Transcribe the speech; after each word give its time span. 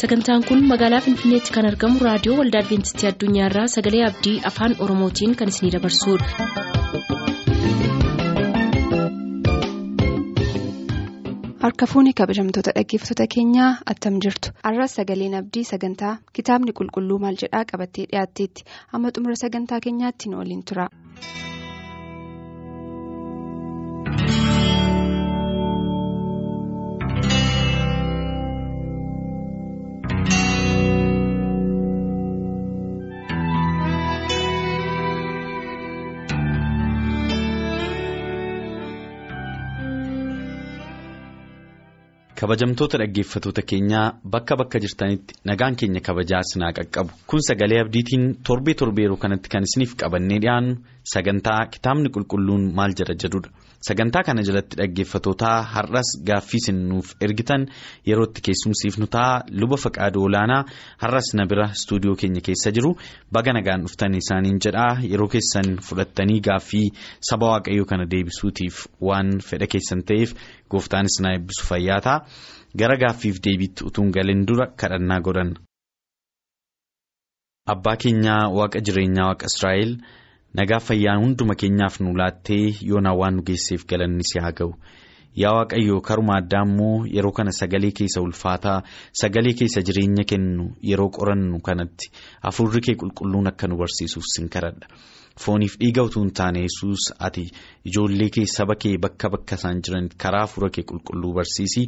sagantaan 0.00 0.42
kun 0.48 0.60
magaalaa 0.72 1.00
finfinneetti 1.06 1.54
kan 1.56 1.68
argamu 1.70 2.04
raadiyoo 2.08 2.36
waldaa 2.40 2.62
adventistii 2.64 3.10
addunyaarraa 3.12 3.66
sagalee 3.76 4.04
abdii 4.10 4.36
afaan 4.52 4.76
oromootiin 4.88 5.36
kan 5.42 5.54
isinidabarsudha. 5.54 7.28
harka 11.62 11.86
fuuni 11.92 12.12
kabajamtoota 12.18 12.72
dhaggeeffattoota 12.76 13.26
keenyaa 13.34 13.70
attam 13.92 14.18
jirtu 14.26 14.52
arras 14.70 14.94
sagaleen 14.98 15.34
abdii 15.40 15.64
sagantaa 15.70 16.12
kitaabni 16.38 16.72
qulqulluu 16.80 17.18
maal 17.24 17.38
jedhaa 17.42 17.64
qabattee 17.72 18.06
dhiyaatteetti 18.12 18.66
amma 18.98 19.12
xumura 19.18 19.36
sagantaa 19.44 19.80
keenyaatti 19.88 20.30
nu 20.32 20.38
waliin 20.42 20.62
tura. 20.70 20.86
Kabajamtoota 42.40 42.98
dhaggeeffatoota 42.98 43.62
keenyaa 43.70 44.12
bakka 44.34 44.56
bakka 44.56 44.78
jirtanitti 44.84 45.34
nagaan 45.50 45.76
keenya 45.80 46.00
kabajaa 46.08 46.40
isinaa 46.46 46.72
qaqqabu 46.78 47.10
kun 47.30 47.42
sagalee 47.48 47.80
abdiitiin 47.84 48.26
torbee 48.46 48.74
torbee 48.74 49.04
yeroo 49.06 49.16
kanatti 49.24 49.48
kan 49.54 49.66
isiniif 49.68 49.96
qabannee 50.02 50.38
dhiyaannu 50.44 50.74
sagantaa 51.14 51.62
kitaabni 51.74 52.08
qulqulluun 52.16 52.68
maal 52.78 52.94
jedha 53.00 53.14
jedhudha 53.22 53.50
sagantaa 53.88 54.22
kana 54.26 54.42
jalatti 54.48 54.76
dhaggeeffatootaa 54.80 55.56
har'as 55.74 56.08
gaaffii 56.28 56.60
isin 56.62 56.78
nuuf 56.90 57.08
ergitan 57.26 57.66
yerootti 58.10 58.40
keessumsiifnu 58.46 59.06
ta'a 59.16 59.34
luba 59.60 59.76
faqaaduu 59.84 60.24
olaanaa 60.28 60.62
har'as 61.02 61.28
na 61.38 61.46
bira 61.50 61.66
istuudiyoo 61.78 62.16
keenya 62.22 62.42
keessa 62.50 62.70
jiru 62.78 62.90
baga 63.32 63.52
nagaan 63.58 63.82
dhuftan 63.86 64.14
isaaniin 64.22 64.58
jedhaa 64.66 64.92
yeroo 65.12 65.28
keessan 65.34 65.68
fudhattanii 65.88 66.40
gaaffii 66.48 66.86
saba 67.30 67.46
waaqayyoo 67.52 67.86
kana 67.90 68.06
deebisuutiif 68.14 68.86
waan 69.10 69.30
fedha 69.50 69.66
keessan 69.74 70.02
ta'eef. 70.12 70.30
gooftaanis 70.72 71.14
na 71.24 71.30
eebbisu 71.34 71.62
fayyaataa 71.68 72.16
gara 72.80 72.96
gaaffiif 73.02 73.36
deebiitti 73.44 73.84
utuun 73.88 74.10
galeen 74.16 74.46
dura 74.46 74.66
kadhannaa 74.80 75.20
godhanna. 75.20 75.60
Abbaa 77.72 77.96
keenyaa 78.02 78.48
waaqa 78.58 78.80
jireenyaa 78.86 79.26
waaqa 79.30 79.46
Israa'el 79.52 79.92
nagaa 80.58 80.80
fayyaan 80.88 81.20
hunduma 81.24 81.54
keenyaaf 81.60 82.00
nu 82.00 82.10
laattee 82.20 82.64
yoonaa 82.90 83.16
waan 83.20 83.34
nu 83.36 83.42
geesseef 83.48 83.82
galanni 83.90 84.24
si 84.30 84.38
haa 84.44 84.52
ga'u. 84.58 84.72
Yaa 85.42 85.52
waaqayyoo 85.58 86.00
karuma 86.08 86.32
addaa 86.40 86.62
immoo 86.68 87.04
yeroo 87.16 87.32
kana 87.38 87.52
sagalee 87.60 87.92
keessa 87.98 88.20
ulfaataa 88.26 88.78
sagalee 89.20 89.52
keessa 89.58 89.80
jireenya 89.88 90.24
kennu 90.30 90.64
yeroo 90.90 91.10
qorannu 91.18 91.60
kanatti 91.68 92.06
hafuurri 92.46 92.80
kee 92.86 92.96
qulqulluun 93.02 93.46
akka 93.50 93.66
nu 93.68 93.76
barsiisuuf 93.82 94.24
sin 94.34 94.48
kadhadha. 94.54 94.86
Fooniif 95.44 95.74
dhiiga 95.80 96.02
utuu 96.08 96.22
hin 96.22 96.32
taane 96.38 96.60
yesus 96.66 97.02
ati 97.26 97.44
ijoollee 97.90 98.30
kee 98.36 98.46
saba 98.56 98.74
kee 98.84 98.96
bakka 99.04 99.30
bakka 99.34 99.54
isaan 99.60 99.82
jiran 99.88 100.08
karaa 100.22 100.40
hafuura 100.46 100.70
kee 100.76 100.84
qulqulluu 100.90 101.32
barsiisii 101.38 101.86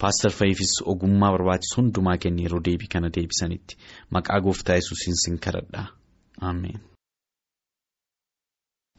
paastar 0.00 0.32
fa'iifis 0.38 0.72
ogummaa 0.92 1.30
barbaachisu 1.34 1.76
hundumaa 1.80 2.16
kenni 2.22 2.42
yeroo 2.46 2.60
deebii 2.68 2.88
kana 2.94 3.08
deebisanitti. 3.16 3.76
Maqaa 4.10 4.40
gooftaa 4.46 4.76
yesuusiin 4.80 5.16
sin 5.24 5.38
kadhadha. 5.46 5.82
Ameen. 6.50 6.80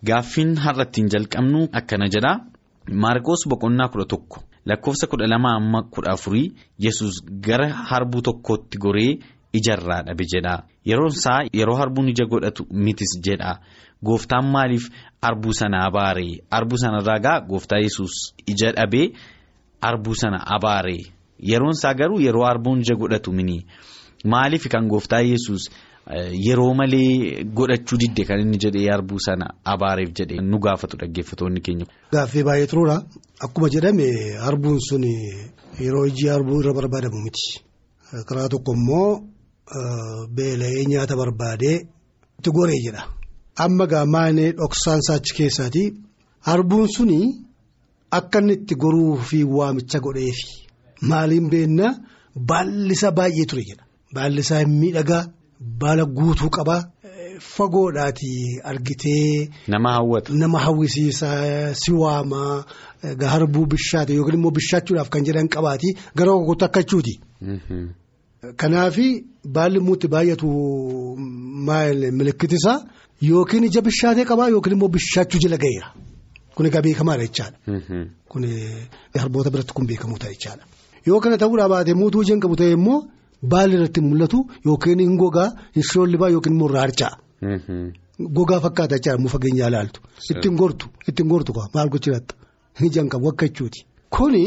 Gaaffiin 0.08 0.52
har'a 0.64 0.83
ittiin 0.88 1.10
jalqabnu 1.14 1.61
akkana 1.80 2.08
jedha. 2.16 2.33
Maarqoos 3.04 3.42
boqonnaa 3.52 3.89
kudha 3.94 4.05
tokko. 4.14 4.38
Lakkoofsa 4.70 5.08
kudha 5.11 5.27
lama 5.33 5.50
amma 5.58 5.82
kudha 5.94 6.11
afurii 6.17 6.54
yesus 6.86 7.16
gara 7.48 7.67
harbuu 7.89 8.21
tokkootti 8.27 8.77
goree 8.86 9.11
ijarraa 9.53 10.03
dhabe 10.03 10.25
jedha. 10.33 10.63
Yeroon 10.85 11.11
isaa 11.11 11.45
yeroo 11.53 11.75
harbuun 11.75 12.09
ija 12.09 12.25
godhatu 12.25 12.65
mitis 12.71 13.19
jedha. 13.25 13.59
Gooftaan 14.03 14.52
maaliif 14.52 14.89
arbuu 15.21 15.53
sana 15.53 15.85
abaaree 15.85 16.39
arbuu 16.52 16.77
sana 16.77 17.02
irraa 17.02 17.41
gooftaa 17.41 17.80
yesus 17.80 18.33
ija 18.45 18.71
dhabee 18.71 19.13
arbuu 19.81 20.15
sana 20.15 20.37
abaaree 20.55 21.05
yeroon 21.39 21.71
isaa 21.71 21.93
garuu 21.93 22.19
yeroo 22.21 22.45
arbuun 22.45 22.81
ija 22.81 22.95
godhatu 22.95 23.31
mini. 23.31 23.65
Maaliif 24.25 24.67
kan 24.69 24.87
gooftaa 24.87 25.21
yesus 25.21 25.69
yeroo 26.45 26.73
malee 26.73 27.43
godhachuu 27.43 27.97
didde 27.99 28.25
kan 28.25 28.39
inni 28.39 28.58
jedhee 28.58 28.89
arbuu 28.93 29.19
sana 29.19 29.53
abaareef 29.65 30.11
jedhee 30.19 30.41
nu 30.41 30.59
gaafatu 30.59 30.97
dhaggeeffatoonni 30.97 31.61
keenya. 31.61 31.85
Gaaffii 32.11 32.43
baay'ee 32.43 32.67
turuudha. 32.67 33.03
Akkuma 33.39 33.69
jedhame 33.69 34.37
arbuun 34.49 34.79
sun 34.79 35.03
yeroo 35.79 36.05
iji 36.05 36.29
arbuu 36.29 36.61
irra 36.61 36.73
barbaadamu 36.73 37.23
miti. 37.23 37.61
Karaa 38.27 38.49
tokko 38.49 38.73
immoo 38.73 39.19
beela'ee 40.36 40.83
nyaata 40.92 41.16
barbaadee 41.22 41.78
itti 42.39 42.52
goree 42.58 42.80
jedha. 42.86 43.04
amma 43.66 43.86
gaamaanee 43.94 44.52
dhoksaan 44.60 45.02
saachi 45.08 45.33
keessaati 45.38 45.83
harbuun 46.48 46.88
suni 46.95 47.20
akka 48.17 48.39
inni 48.42 48.54
itti 48.60 48.76
goruu 48.83 49.16
fi 49.30 49.39
waamicha 49.58 50.00
godheefi 50.06 50.48
maaliin 51.10 51.48
beenna 51.54 51.88
baallisa 52.50 53.11
baay'ee 53.17 53.45
ture 53.50 53.64
jedha 53.70 53.83
baallisaa 54.16 54.61
miidhagaa 54.82 55.23
baala 55.82 56.04
guutuu 56.17 56.50
qabaa 56.58 56.82
fagoodhaati 57.56 58.32
argitee. 58.64 59.50
Nama 59.67 59.89
hawwata. 59.95 60.33
Nama 60.33 60.60
hawwisiisa 60.60 61.30
si 61.82 61.92
waamaa 61.92 62.64
harbuu 63.33 63.66
bishaate 63.66 64.14
yookiin 64.17 64.38
immoo 64.39 64.52
bishaachuudhaaf 64.58 65.10
kan 65.14 65.23
jedhan 65.27 65.48
qabaati 65.56 65.89
gara 66.17 66.32
tokkotti 66.32 66.66
akkachuuti. 66.66 67.14
Kanaafi 68.55 69.25
baalli 69.55 69.80
muutti 69.80 70.08
baay'atu 70.08 70.47
milikkitisaa. 72.19 72.80
Yookiin 73.21 73.63
ija 73.63 73.81
bishaatee 73.81 74.25
qabaa 74.25 74.49
yookiin 74.49 74.73
immoo 74.75 74.89
bishaachuu 74.89 75.39
jala 75.43 75.58
ga'eera. 75.58 75.87
Kun 76.55 76.65
egaa 76.65 76.81
beekamaadha 76.81 77.23
jechaadha. 77.27 77.58
Kun 78.30 78.43
harboota 79.21 79.49
biratti 79.52 79.73
kun 79.73 79.87
beekamu 79.87 80.17
ta'a 80.21 80.31
jechaadha. 80.33 80.63
Yoo 81.08 81.19
kana 81.19 81.37
ta'uudhaa 81.37 81.69
baatee 81.69 81.93
muutuu 81.97 82.21
ijaan 82.21 82.39
qabu 82.43 82.55
ta'e 82.55 82.71
immoo 82.77 82.99
baalli 83.53 83.75
irratti 83.77 84.02
mul'atu 84.02 84.39
yookiin 84.65 84.99
hin 84.99 85.15
gogaa 85.17 85.49
hin 85.75 85.83
shoollibaa 85.91 86.29
yookiin 86.35 86.53
immoo 86.55 86.69
irraa 86.69 86.81
harca'a. 86.85 87.11
Gogaa 88.37 88.59
fakkaata 88.65 88.95
jechaadha 88.97 89.17
immoo 89.21 89.33
fageenyaa 89.35 89.69
ilaaltu. 89.73 89.99
Ittiin 90.31 90.55
gortu 90.61 90.85
ittiin 91.09 91.27
gortu 91.33 91.52
maal 91.75 91.89
gochuudhaatti 91.89 92.35
ijaan 92.91 93.09
qabu 93.09 93.29
akka 93.33 93.45
jechuuti. 93.47 93.79
Kuni 94.17 94.43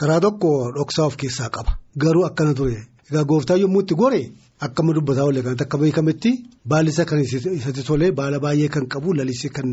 karaa 0.00 0.20
tokko 0.24 0.50
dhoksaa 0.76 1.06
of 1.10 1.16
keessaa 1.22 1.48
qaba. 1.56 1.72
Garuu 2.02 2.24
akkana 2.28 2.54
ture 2.54 2.76
egaa 3.10 3.24
gooftaa 3.30 3.56
yommuu 3.62 3.80
itti 3.84 3.94
gore. 3.94 4.20
Akkama 4.66 4.92
dubbataa 4.96 5.24
oolle 5.24 5.42
kanatti 5.42 5.64
akka 5.64 5.78
beekametti 5.78 6.30
baalli 6.70 6.90
isaa 6.90 7.04
kan 7.10 7.20
isatti 7.22 7.82
tolee 7.88 8.10
baala 8.12 8.38
baay'ee 8.44 8.68
kan 8.74 8.86
qabu 8.92 9.14
lalisee 9.18 9.50
kan 9.56 9.68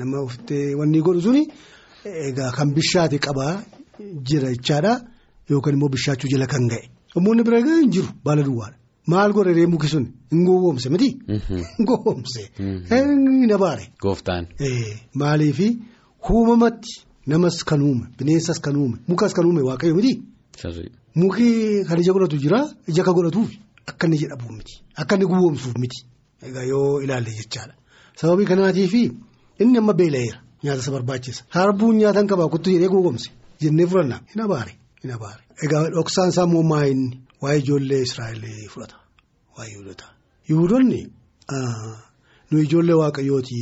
nama 0.00 0.18
ofitti 0.26 0.74
wanni 0.80 1.00
godhu 1.06 1.20
suni 1.26 1.42
egaa 2.28 2.50
kan 2.56 2.68
bishaate 2.76 3.18
qabaa 3.26 3.54
jira 4.28 4.50
jechaadha 4.56 4.92
yookaan 5.50 5.74
immoo 5.78 5.88
bishaachuu 5.94 6.28
jala 6.32 6.46
kan 6.52 6.68
ga'e. 6.72 6.84
Namoonni 7.14 7.42
bira 7.48 7.58
egaa 7.62 7.78
hin 7.80 7.90
jiru 7.96 8.08
baala 8.24 8.42
duwwaadha. 8.48 8.76
Maal 9.12 9.32
godhee 9.32 9.66
muki 9.72 9.88
sun 9.88 10.04
hin 10.32 10.44
gowwoomse 10.46 10.88
miti. 10.94 11.08
Hin 11.78 11.84
gowwoomse. 11.88 12.42
Hin 12.92 13.52
abaare. 13.56 13.84
Gooftaan. 14.02 14.46
Maaliifi 15.14 15.68
uumamatti 16.30 16.92
namas 17.26 17.56
kan 17.68 17.82
uume 17.82 18.06
bineensas 18.18 18.58
kan 18.64 18.76
uume 18.76 18.96
mukas 19.08 19.32
kan 19.36 19.44
uume 19.46 19.62
waaqayyo 19.68 19.94
miti. 19.98 20.12
Muki 21.14 21.84
kan 21.88 21.98
ija 22.00 22.12
godhatu 22.12 22.36
jira 22.42 22.60
ija 22.88 23.02
kan 23.04 23.14
godhatuufi. 23.14 23.56
Akka 23.86 24.06
inni 24.06 24.18
jedhamuuf 24.22 24.52
miti 24.58 24.74
akka 25.00 25.14
inni 25.16 25.26
gowwoomsuuf 25.30 25.74
miti 25.82 25.98
egaa 26.46 26.64
yoo 26.70 27.00
ilaalle 27.04 27.30
jechaadha 27.38 27.74
sababii 28.20 28.46
kanaatiif 28.50 28.94
inni 29.62 29.78
amma 29.78 29.92
beela'eera 30.00 30.38
nyaata 30.64 30.80
isa 30.82 30.90
barbaachisa 30.96 31.42
harbuun 31.54 31.96
nyaata 32.00 32.20
hin 32.20 32.28
qabaa 32.32 32.48
kuttu 32.52 32.70
jedhee 32.74 32.88
gowwoomse 32.94 33.28
jennee 33.62 33.86
fudhannaa 33.90 34.20
hin 34.32 34.42
abaare 34.46 34.72
hin 35.02 35.10
abaare 35.16 35.42
egaa 35.64 35.84
dhoksaan 35.94 36.28
isaa 36.32 36.44
immoo 36.48 36.62
maa 36.72 36.84
inni. 36.92 37.16
Waa'ee 37.42 37.58
ijoollee 37.62 38.02
Israa'el 38.08 38.42
fudhata 38.74 38.96
waa'ee 39.56 39.70
Yihudoota 39.72 40.06
Yihudoonni 40.48 41.00
nu 42.50 42.56
ijoollee 42.64 42.96
waaqayyooti 43.02 43.60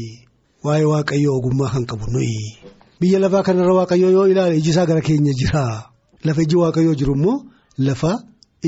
waa'ee 0.64 0.86
waaqayyoo 0.92 1.36
ogummaa 1.38 1.70
kan 1.74 1.84
qabu 1.90 2.06
nuyi 2.14 2.56
biyya 3.00 3.18
lafaa 3.24 3.42
kanarra 3.46 3.74
waaqayyoo 3.80 4.10
yoo 4.16 4.26
ilaale 4.32 4.56
iji 4.60 4.70
isaa 4.74 4.86
gara 4.90 5.00
keenya 5.00 5.32
jira 5.40 5.64
lafa 6.26 6.40
iji 6.46 6.56
waaqayyoo 6.62 6.94
jiru 7.00 7.14
immoo 7.18 7.36
lafa 7.78 8.12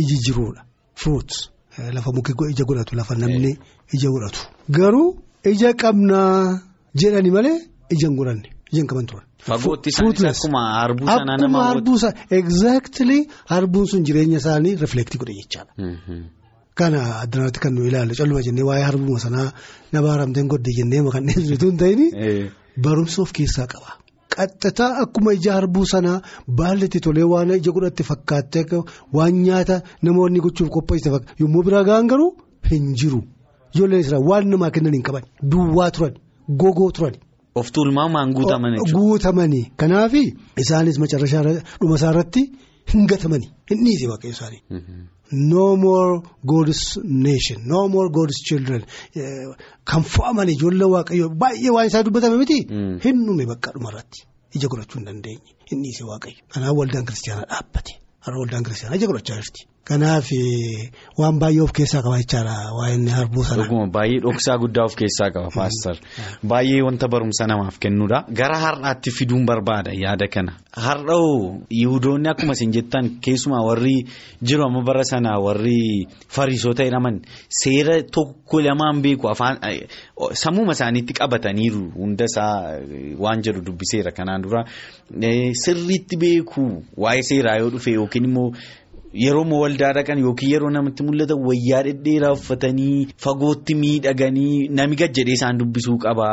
iji 0.00 0.16
jiruudha. 0.24 0.62
Fruits 0.94 1.36
lafa 1.96 2.10
muki 2.16 2.32
ija 2.52 2.64
godhatu 2.68 2.96
lafa 2.96 3.14
namni 3.14 3.52
ija 3.94 4.08
godhatu. 4.14 4.40
Garuu 4.76 5.08
ija 5.52 5.70
qabnaa 5.82 6.60
jedhani 7.00 7.30
malee 7.36 7.56
ija 7.94 8.08
hin 8.08 8.16
godhanne 8.20 8.48
ija 8.72 8.80
hin 8.82 8.86
qaban 8.90 9.06
turan. 9.10 9.24
Fagootti 9.48 9.88
isaanis 9.92 10.24
akkuma 10.30 10.62
harbuu 10.80 11.06
sanaa 11.06 11.36
nama 11.42 11.58
hawwatu. 11.64 11.92
Exactly 12.40 13.18
harbuun 13.52 13.86
sun 13.90 14.02
jireenya 14.06 14.38
isaanii 14.42 14.74
reflektii 14.84 15.18
godhe 15.22 15.34
jechaadha. 15.40 15.72
Kana 16.78 17.00
addanaatti 17.22 17.60
kan 17.64 17.72
nu 17.74 17.86
ilaalle 17.88 18.14
calluma 18.18 18.42
jennee 18.46 18.64
waa'ee 18.68 18.84
harbuma 18.88 19.18
sanaa 19.26 19.48
nama 19.92 20.08
haramteen 20.12 20.48
godde 20.52 20.70
jennee 20.78 21.00
kan 21.14 21.24
dheessitu 21.28 21.66
hin 21.70 21.78
ta'in 21.82 22.02
barumsa 22.84 23.22
of 23.22 23.32
keessaa 23.38 23.66
qaba. 23.72 23.90
Qaxxataa 24.38 24.90
akkuma 25.02 25.30
ija 25.38 25.52
harbuu 25.58 25.86
sanaa 25.92 26.18
baalli 26.58 26.84
itti 26.88 27.00
tolee 27.06 27.26
waan 27.32 27.50
ija 27.60 27.70
godhatti 27.76 28.02
fakkaattee 28.10 28.64
waan 29.16 29.34
nyaata 29.46 29.76
namoonni 30.02 30.40
gochuuf 30.46 30.70
qopheessite 30.76 31.18
yommuu 31.42 31.62
bira 31.66 31.82
ga'an 31.88 32.06
garuu 32.12 32.30
hin 32.70 32.84
jiru 33.00 33.20
ijoolleen 33.74 34.02
isaa 34.06 34.22
waan 34.30 34.44
namaa 34.52 34.70
kennan 34.74 34.94
hin 34.98 35.04
qaban 35.08 35.24
duwwaa 35.52 35.90
turan 35.96 36.14
gogoo 36.60 36.90
turan. 36.96 37.14
Of 37.60 37.68
tuulmamaan 37.74 38.32
guutaman 38.36 38.72
jechuudha. 38.76 38.98
Guutamanii 38.98 39.64
kanaaf 39.80 40.12
isaanis 40.62 40.98
macarrashaa 41.02 41.42
dhuma 41.80 41.94
isaa 41.98 42.10
irratti 42.14 42.42
hin 42.92 43.06
gatamanii 43.12 43.50
hin 43.70 43.84
dhiise 43.86 44.06
waaqayyo 44.12 44.32
isaanii. 44.36 44.62
No 45.52 45.64
more 45.84 46.20
God's 46.52 46.80
nation 47.28 47.58
no 47.72 47.80
more 47.94 48.08
God's 48.18 48.38
children 48.48 48.82
kan 49.92 50.02
fo'aman 50.14 50.48
ijoollee 50.54 50.90
waaqayyo 50.96 51.26
baay'ee 51.42 51.72
waan 51.76 51.86
isaa 51.90 52.02
dubbatame 52.08 52.36
miti. 52.42 52.58
Hin 53.06 53.16
dhume 53.26 53.44
bakka 53.52 53.70
dhumarratti 53.76 54.20
ija 54.56 54.68
godhachuu 54.74 54.98
hin 55.00 55.06
dandeenye 55.10 55.50
hin 55.70 55.78
dhiise 55.86 56.04
waaqayyo. 56.10 56.38
Kanaaf 56.54 56.74
waldaan 56.80 57.04
kiristaanaa 57.08 57.48
dhaabbate 57.54 57.92
har'a 58.26 58.38
waldaan 58.42 58.64
kiristaanaa 58.68 58.98
ija 59.00 59.08
godhachaa 59.12 59.38
jirti. 59.40 59.62
Kanaaf 59.86 60.28
waan 61.20 61.36
baay'ee 61.38 61.62
of 61.62 61.70
keessaa 61.72 62.00
qaba 62.02 62.16
jechaadha 62.22 62.54
waa'een 62.78 63.04
harbuu 63.16 63.44
sana. 63.48 63.62
Dhuguma 63.62 63.86
baay'ee 63.96 64.18
dhoksaa 64.24 64.56
guddaa 64.62 64.84
of 64.88 64.94
keessaa 65.00 65.28
qaba 65.34 65.50
paastar. 65.56 65.96
Baay'ee 66.52 66.80
wanta 66.86 67.06
barumsa 67.12 67.46
namaaf 67.46 67.76
kennudha. 67.84 68.18
Gara 68.40 68.58
har'aatti 68.64 69.10
fiduun 69.18 69.44
barbaada 69.46 69.92
yaada 69.94 70.26
kana. 70.34 70.52
Har'oo 70.86 71.62
yihudoonni 71.70 72.28
akkuma 72.32 72.52
isin 72.58 72.72
jettan 72.76 73.06
keessumaa 73.24 73.62
warri 73.68 73.94
jiru 74.42 74.64
amma 74.66 74.82
bara 74.88 75.04
sanaa 75.12 75.38
warri 75.44 76.08
fariisota 76.36 76.82
jedhaman 76.88 77.20
seera 77.60 77.96
tokko 78.16 78.60
lamaan 78.66 79.02
beeku 79.04 79.28
afaan 79.34 79.56
sammuma 80.42 80.72
isaaniitti 80.76 81.12
qabataniiru 81.20 81.82
hundasaa 82.00 82.80
waan 83.24 83.38
jedhu 83.46 83.60
dubbiseera 83.68 84.10
kanaan 84.18 84.42
dura 84.42 84.62
sirriitti 85.64 86.16
beeku 86.24 86.64
waa'ee 87.04 87.22
seeraa 87.30 87.56
yoo 87.62 87.70
dhufe 87.70 87.90
yookiin 87.98 88.24
immoo. 88.30 88.50
Yeroo 89.24 89.44
waldaa 89.62 89.92
dhaqan 89.96 90.18
yookiin 90.24 90.50
yeroo 90.52 90.70
namatti 90.70 91.02
mul'atan 91.06 91.38
wayyaa 91.48 91.82
dhedheeraa 91.86 92.32
uffatanii 92.36 93.08
fagootti 93.24 93.74
miidhaganii 93.82 94.68
nami 94.78 94.96
gad 95.00 95.14
jedhee 95.18 95.36
isaan 95.38 95.58
dubbisuu 95.58 95.96
qaba. 96.04 96.28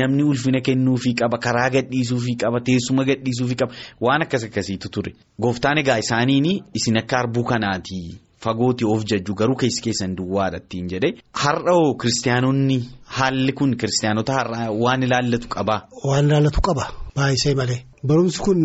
Namni 0.00 0.22
ulfina 0.24 0.60
kennuufii 0.60 1.14
qaba. 1.20 1.38
Karaa 1.38 1.70
gadhiisuufii 1.76 2.36
qaba. 2.42 2.60
Teessuma 2.60 3.04
gadhiisuufii 3.04 3.56
qaba. 3.62 3.72
Waan 4.00 4.22
akkas 4.26 4.44
akkasiitu 4.48 4.88
ture. 4.90 5.12
Gooftaan 5.40 5.78
egaa 5.78 5.98
isaaniin 6.04 6.48
isin 6.74 6.98
akka 6.98 7.16
harbuu 7.22 7.44
kanaati. 7.44 8.18
Fagooti 8.44 8.84
of 8.84 9.04
jajju 9.10 9.34
garuu 9.34 9.56
keessi 9.56 9.82
keessan 9.82 10.16
duwwaadha 10.16 10.58
ittiin 10.62 10.88
jedhee. 10.92 11.14
Har'oo 11.32 11.94
kiristaanonni 12.00 12.78
haalli 13.18 13.52
kun 13.52 13.76
kiristaanota 13.76 14.32
har'aa 14.38 14.70
waan 14.84 15.02
ilaallatu 15.02 15.48
qaba. 15.48 15.76
Waan 16.04 16.26
ilaallatu 16.26 16.60
qaba. 16.68 16.84
Baay'isee 17.16 17.54
malee. 17.54 17.80
Barumsi 18.08 18.38
kun 18.44 18.58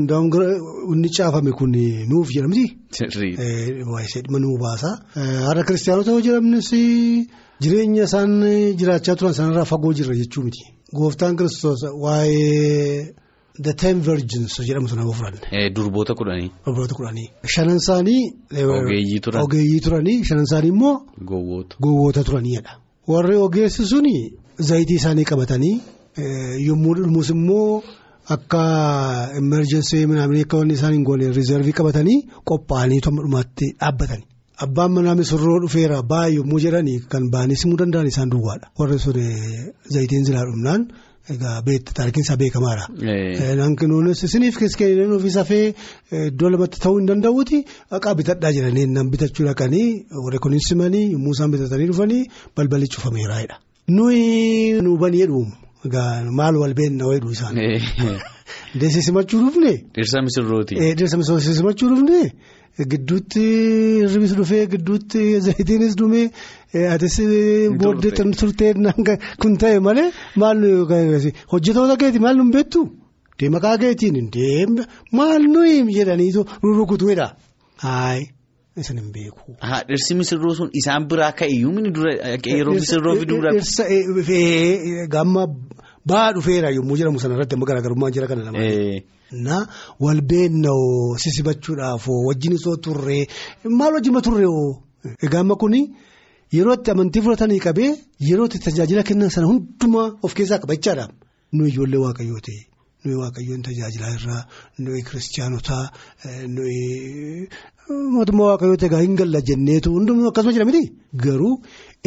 inni 0.93 1.09
caafame 1.17 1.51
kun 1.59 1.71
nuuf 2.09 2.29
jedhamti. 2.35 2.65
Baay'isee 3.91 4.21
dhimma 4.25 4.39
nuu 4.39 4.57
baasa. 4.59 4.89
Har'a 5.47 5.63
kiristaanota 5.67 6.11
yoo 6.11 6.21
jedhamnis 6.27 6.69
jireenya 7.63 8.03
isaan 8.09 8.31
jiraachaa 8.79 9.15
turan 9.15 9.33
sanarraa 9.33 9.65
fagoo 9.71 9.93
jirra 9.93 10.15
jechuu 10.21 10.43
miti. 10.43 10.63
Gooftaan 10.95 11.37
kiristoos 11.37 11.81
waa'ee 12.03 13.13
the 13.65 13.73
ten 13.73 14.01
virgins 14.01 14.59
jedhamu 14.67 14.87
sana 14.89 15.01
yoo 15.07 15.13
fudhanne. 15.13 15.69
Durboota 15.75 16.13
kudhanii. 16.19 16.51
Durboota 16.65 16.95
kudhanii. 16.99 17.27
Shanan 17.53 17.77
isaanii. 17.77 18.21
Ogeeyyii 18.77 19.19
turan. 19.23 19.43
Ogeeyyii 19.45 19.79
turanii 19.85 20.23
shanan 20.25 20.43
isaanii 20.49 20.69
immoo. 20.75 20.95
Gowwoota. 21.31 21.75
Gowwoota 21.79 22.23
turaniidha. 22.23 22.71
Warri 23.07 23.35
ogeessi 23.45 23.85
suni 23.85 24.15
zayitii 24.57 24.95
isaanii 25.01 25.23
qabatanii 25.31 25.75
yommuu 26.67 26.95
dhumuus 26.95 27.29
immoo. 27.29 27.81
Akka 28.29 29.31
emerjensii 29.37 30.05
midhaan 30.07 30.35
akka 30.41 30.57
wanni 30.57 30.73
isaan 30.77 30.93
hin 30.93 31.03
goone 31.03 31.31
riizervii 31.37 31.73
qabatanii 31.79 32.17
qophaa'anii 32.51 32.99
dhumaatti 33.05 33.71
dhaabbatanii. 33.81 34.25
Abbaan 34.65 34.91
manaa 34.93 35.15
misirroo 35.19 35.59
dhufeera 35.63 36.01
baay'ee 36.11 36.35
yommuu 36.37 36.59
jedhanii 36.65 36.99
kan 37.09 37.29
ba'anii 37.33 37.57
simuu 37.61 37.77
danda'an 37.81 38.07
isaan 38.11 38.29
duwwaadha. 38.31 38.69
Warri 38.79 38.99
sun 38.99 39.17
zayitiin 39.93 40.25
zilaa 40.27 40.45
dhumnaan 40.49 40.85
egaa 41.33 41.61
taarikiin 41.95 42.25
isaa 42.25 42.37
beekamaadha. 42.37 42.85
Hanqinoonnis 43.63 44.23
isiniif 44.27 44.57
keessatti 44.59 45.07
ofii 45.17 45.33
safee 45.37 45.73
iddoo 46.27 46.49
lamatti 46.53 46.79
ta'uu 46.83 46.99
hin 46.99 47.07
danda'uuti 47.09 47.63
haqaa 47.95 48.13
bitadhaa 48.21 48.51
jedhanii 48.57 48.85
nan 48.93 49.09
bitachuu 49.15 49.45
dhaqanii 49.49 49.87
warri 50.25 50.39
kunis 50.45 50.69
simanii 50.69 51.03
yommuu 51.15 51.33
isaan 51.37 51.51
bitatanii 51.57 51.89
dhufanii 51.91 52.23
balballi 52.55 52.87
cufameeraadha. 52.95 53.55
Nuyi 53.97 54.81
nuubanii 54.85 55.21
jedhuun. 55.25 55.49
Maal 55.83 56.55
wal 56.61 56.73
beekna 56.73 57.07
wayiidhu 57.07 57.31
isaan. 57.31 57.55
Deessi 58.79 59.01
simachuu 59.01 59.39
dhufne. 59.45 59.73
Dhirsa 59.95 60.21
misirrooti. 60.21 60.75
Dhirsa 60.75 61.17
misirrooti 61.17 61.55
simachuu 61.55 61.89
dhufne 61.89 62.31
gidduutti 62.79 63.43
ribis 64.13 64.33
dhufee 64.35 64.65
gidduutti 64.73 65.41
zayitiinis 65.41 65.95
dhumee 65.97 66.31
atis 66.93 67.17
booddee 67.79 68.11
turtee 68.39 68.73
kun 69.41 69.57
ta'e 69.57 69.79
malee 69.79 70.11
maal 70.35 70.63
hojjetoota 71.51 71.97
keeti 71.97 72.19
maal 72.19 72.37
nu 72.37 72.51
beektu 72.53 72.87
deemakaa 73.39 73.77
keetiin 73.77 74.31
deemna 74.33 74.83
maal 75.11 75.41
nuyi 75.53 75.83
jedhaniitu 75.97 76.45
rurukutuudha. 76.63 77.27
Isin 78.77 78.97
hin 79.01 79.11
beeku. 79.13 79.55
Dhirsi 79.89 80.15
misirroo 80.15 80.53
sun 80.55 80.69
isaan 80.79 81.07
biraa 81.11 81.31
ka'eeyyuu 81.39 81.71
mini 81.75 81.89
dura 81.95 82.11
yeroo 82.53 82.73
misirroo 82.77 83.15
fiduudha. 83.19 83.49
Dhirsa 83.55 83.83
gamma 85.15 85.43
ba'aa 86.09 86.31
dhufeera 86.37 86.69
yommuu 86.77 86.97
jedhamu 87.01 87.19
sanarratti 87.23 87.55
amma 87.57 87.67
garaagarummaa 87.69 88.11
jira 88.15 88.27
kana 88.31 88.43
lama. 88.47 88.63
Na 89.47 89.57
wal 90.03 90.21
beennoo 90.31 91.17
sisibachuudhaaf 91.23 92.05
wajjin 92.27 92.53
isoo 92.59 92.77
turree 92.85 93.27
maal 93.79 93.93
wajjin 93.99 94.21
turree 94.27 94.47
egaa 95.25 95.41
amma 95.43 95.55
kuni 95.61 95.81
yeroo 96.55 96.75
itti 96.79 96.91
amantii 96.95 97.21
fudhatanii 97.27 97.59
qabee 97.67 97.91
yeroo 98.29 98.47
itti 98.49 98.59
tajaajila 98.65 99.03
kennan 99.07 99.29
sana 99.35 99.47
hundumaa 99.51 100.07
of 100.23 100.33
keessaa 100.37 100.59
qabachaadha. 100.63 101.05
Nu 101.55 101.61
ijoollee 101.71 102.01
waaqayyoo 102.07 102.41
ta'e. 102.47 102.59
nuyi 103.05 103.17
waaqayyoon 103.23 103.61
tajaajilaa 103.65 104.09
irraa 104.17 104.41
nuyi 104.83 105.01
kiristaanotaa 105.07 105.85
nuyi 106.55 107.47
mootummaa 108.15 108.47
waaqayyoo 108.51 108.77
egaa 108.87 109.01
hin 109.05 109.15
galla 109.21 109.39
jenneetu 109.49 109.87
hundumtuu 109.95 110.27
akkasuma 110.31 110.53
jira 110.55 110.65
miti 110.69 110.81
garuu 111.23 111.53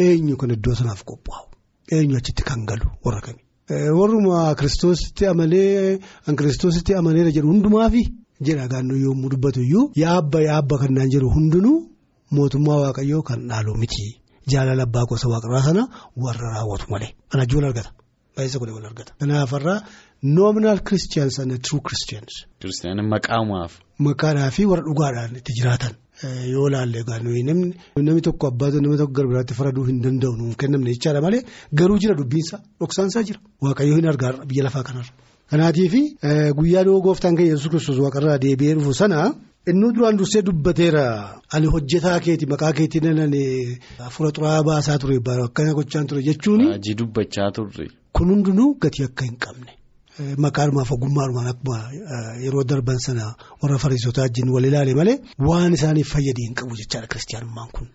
eenyu 0.05 0.35
kan 0.41 0.51
iddoo 0.55 0.75
sanaaf 0.79 1.01
qophaa'u 1.09 1.45
eenyu 1.95 2.15
achitti 2.19 2.43
kan 2.49 2.61
galu 2.69 2.87
warra 3.05 3.21
kami. 3.25 3.41
warruma 3.99 4.37
kiristoositti 4.59 5.23
amalee 5.31 5.99
an 6.27 6.33
kiristoositti 6.39 6.91
amaleera 6.99 7.31
jedhu 7.35 7.47
hundumaafi 7.53 8.01
jedha 8.47 8.65
gaannoo 8.73 8.97
yommuu 9.05 9.29
dubbatu 9.33 9.59
iyyuu 9.67 9.85
yaabba 10.03 10.39
yaabba 10.49 10.75
kan 10.81 10.91
naan 10.97 11.09
jedhu 11.13 11.27
hundinuu 11.35 11.77
mootummaa 12.37 12.79
waaqayyoo 12.83 13.21
kan 13.29 13.39
dhaalu 13.49 13.71
miti 13.81 14.05
jaalala 14.51 14.83
abbaa 14.87 15.05
gosa 15.11 15.27
waaqarraa 15.33 15.63
sana 15.67 15.83
warra 16.23 16.47
raawwatu 16.55 16.85
malee 16.93 17.11
kana 17.31 17.43
ijoollee 17.47 17.69
argata. 17.71 17.91
Baay'isa 18.35 18.57
godhe 18.61 18.73
wal 18.77 18.85
argata. 18.91 19.11
Kanaafarraa 19.19 19.77
nominal 20.21 20.79
christians 20.89 21.39
and 21.39 21.51
true 21.63 21.81
christians. 21.81 22.45
Kiristaanni 22.61 23.03
maqaamaaf. 23.13 23.71
Maqaadhaa 23.99 24.51
fi 24.51 24.65
warra 24.65 24.83
dhugaadhaan 24.89 25.35
itti 25.39 25.53
jiraatan. 25.59 25.93
Yoo 26.53 26.69
laalle 26.69 27.03
namni 27.07 27.73
namni 28.07 28.21
tokko 28.27 28.47
abbaatu 28.51 28.81
nama 28.81 28.97
tokko 29.01 29.13
gara 29.17 29.27
biraatti 29.31 29.53
faraduu 29.59 29.85
hin 29.89 29.99
danda'u 30.05 30.33
nuuf 30.39 30.55
kennamne 30.61 30.91
jechaadha 30.95 31.21
malee 31.25 31.41
garuu 31.79 31.97
jira 32.03 32.15
dubbiinsa 32.21 32.57
dhoksaansaa 32.79 33.23
jira. 33.27 33.39
Waaqayyoo 33.61 33.97
hin 33.99 34.07
argaa 34.13 34.31
biyya 34.49 34.63
lafaa 34.67 34.83
kanarra. 34.83 35.11
Kanaatiif 35.51 35.93
guyyaa 36.59 36.83
dhiyoo 36.85 37.01
gooftaan 37.07 37.35
keenya 37.37 37.53
yesuus 37.53 37.69
kiristoos 37.73 37.99
waaqarraa 38.05 38.37
deebi'ee 38.45 38.75
dhufu 38.79 38.93
sana. 39.01 39.19
Inni 39.67 39.87
duraan 39.95 40.17
dursee 40.17 40.41
dubbateera 40.45 41.05
ani 41.55 41.67
hojjetaa 41.73 42.19
keeti 42.25 42.45
maqaa 42.45 42.73
keetiin 42.79 43.19
ani 43.27 43.43
hafuura 43.99 44.31
xuraa'aa 44.35 44.63
baasaa 44.67 44.97
ture 45.01 45.17
akkana 45.45 45.73
gochaan 45.73 46.07
ture 46.07 46.21
jechuun. 46.21 46.61
Kun 48.15 48.29
hundinuu 48.31 48.75
gatii 48.83 49.03
akka 49.09 49.25
hin 49.25 49.35
qabne 49.45 49.71
maqaanumaaf 50.45 50.91
ogummaadhumaan 50.95 51.47
akkuma 51.53 51.77
yeroo 52.45 52.63
darban 52.71 52.99
sana 53.07 53.25
warra 53.61 53.77
fariisotaa 53.83 54.23
wajjin 54.27 54.49
wal 54.55 54.65
ilaale 54.69 54.93
malee 54.99 55.17
waan 55.49 55.73
isaaniif 55.77 56.09
fayyadee 56.15 56.45
hin 56.47 56.55
qabu 56.61 56.75
jechaadha 56.81 57.07
kiristaanummaan 57.13 57.69
kun. 57.75 57.87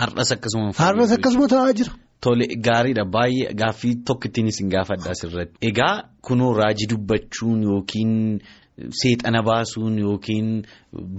Har'as 0.00 0.30
akkasuma. 0.36 0.72
Har'as 0.82 1.12
akkasuma 1.16 1.48
ta'aa 1.54 1.72
jira. 1.80 1.92
Tole 2.24 2.46
gaariidha 2.68 3.04
baay'ee 3.16 3.52
gaaffii 3.62 3.94
tokko 4.10 4.28
ittiin 4.28 4.48
isin 4.52 4.68
gaafadha 4.74 5.10
asirratti. 5.16 5.56
Egaa 5.70 5.94
kunoo 6.28 6.52
raajii 6.60 6.88
dubbachuun 6.94 7.62
yookiin. 7.62 8.14
Seexana 9.00 9.40
baasuun 9.42 9.94
yookiin 9.98 10.48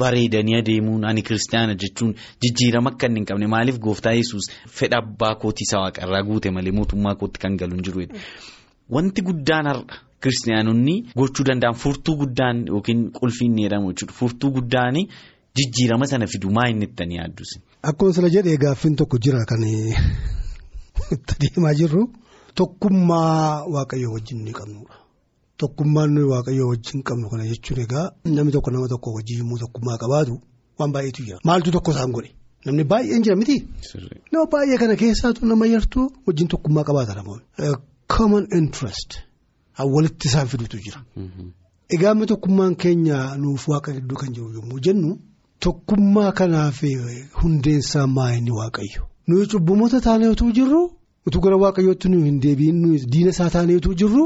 bareedanii 0.02 0.56
adeemuun 0.60 1.06
ani 1.10 1.22
kiristaana 1.28 1.74
jechuun 1.84 2.12
jijjiirama 2.46 2.90
akka 2.94 3.08
inni 3.08 3.20
hin 3.20 3.26
qabne 3.30 3.48
maaliif 3.54 3.80
gooftaa 3.86 4.14
yesus 4.18 4.46
fedha 4.80 4.98
abbaa 5.04 5.32
kootii 5.44 5.66
isa 5.68 5.80
waaqarraa 5.84 6.22
guute 6.28 6.52
malee 6.58 6.72
mootummaa 6.80 7.16
kootti 7.22 7.40
kan 7.46 7.58
galu 7.62 7.76
hin 7.80 7.84
jiru. 7.88 8.06
Wanti 8.96 9.22
guddaan 9.30 9.66
har'a 9.72 9.98
kiristaanonni 10.22 10.96
gochuu 11.20 11.46
danda'an 11.50 11.76
furtuu 11.84 12.16
guddaan 12.22 12.58
yookiin 12.74 13.02
qulfiin 13.20 13.52
ni 13.56 13.64
jedhamu 13.66 13.92
jechuudha. 13.94 14.14
Furtuu 14.20 14.52
guddaan 14.56 14.96
jijjiirama 15.58 16.06
sana 16.12 16.28
fidu 16.34 16.50
maa 16.52 16.68
inni 16.72 16.86
itti 16.90 17.04
yaaddus. 17.18 17.52
Akkuma 17.90 18.14
sila 18.14 18.30
jedhee 18.36 18.58
gaaffiin 18.64 18.96
tokko 18.96 19.18
jira 19.24 19.46
kan 19.50 19.64
itti 21.16 21.34
deemaa 21.42 21.74
jirru 21.80 22.04
tokkummaa 22.56 23.66
waaqayyoo 23.76 24.14
wajjin 24.14 24.40
ni 24.46 24.52
qabnudha. 24.60 24.96
tokkummaan 25.62 26.10
nuyi 26.16 26.28
waaqayyoo 26.34 26.70
wajjin 26.72 27.02
qabnu 27.08 27.30
kana 27.32 27.44
jechuun 27.52 27.80
egaa 27.86 28.08
namni 28.36 28.52
tokko 28.56 28.72
nama 28.72 28.88
tokko 28.94 29.10
wajjin 29.18 29.38
yommuu 29.42 29.58
tokkummaa 29.64 29.98
qabaatu 30.04 30.34
waan 30.80 30.92
baay'eetu 30.96 31.22
jira 31.28 31.40
maaltu 31.50 31.72
tokko 31.76 31.92
isaan 31.96 32.12
godhe 32.18 32.30
namni 32.66 32.84
baay'een 32.92 33.24
jira 33.26 33.36
miti. 33.42 33.56
nama 34.32 34.46
baay'ee 34.54 34.78
kana 34.82 34.96
keessaatu 35.02 35.46
nama 35.52 35.66
yartuu 35.74 36.06
wajjin 36.28 36.48
tokkummaa 36.54 36.84
qabaata 36.90 37.14
namoonni. 37.20 37.46
common 38.18 38.46
interest 38.60 39.10
walitti 39.86 40.28
isaan 40.28 40.48
fidutu 40.48 40.78
jira. 40.86 41.00
egaa 41.96 42.12
amma 42.12 42.26
tokkummaan 42.32 42.76
keenya 42.84 43.18
nuuf 43.42 43.68
waaqa 43.72 43.92
gidduu 43.98 44.18
kan 44.22 44.34
jiru 44.36 44.54
yommuu 44.58 44.80
jennu 44.86 45.12
tokkummaa 45.66 46.32
kanaaf 46.40 46.80
hundeensaa 47.42 48.08
maayini 48.08 48.52
waaqayyo. 48.60 49.02
nuyi 49.28 49.46
cubbamoota 49.52 50.02
taanee 50.02 50.28
utuu 50.36 50.52
jirru 50.58 50.82
utuu 51.28 51.42
gara 51.42 51.58
waaqayyootti 51.64 52.10
nuyi 52.10 52.24
hin 52.30 52.40
deebiin 52.44 52.84
diina 53.14 53.30
isaa 53.36 53.50
taanee 53.56 53.76
utuu 53.80 53.94
jirru 54.02 54.24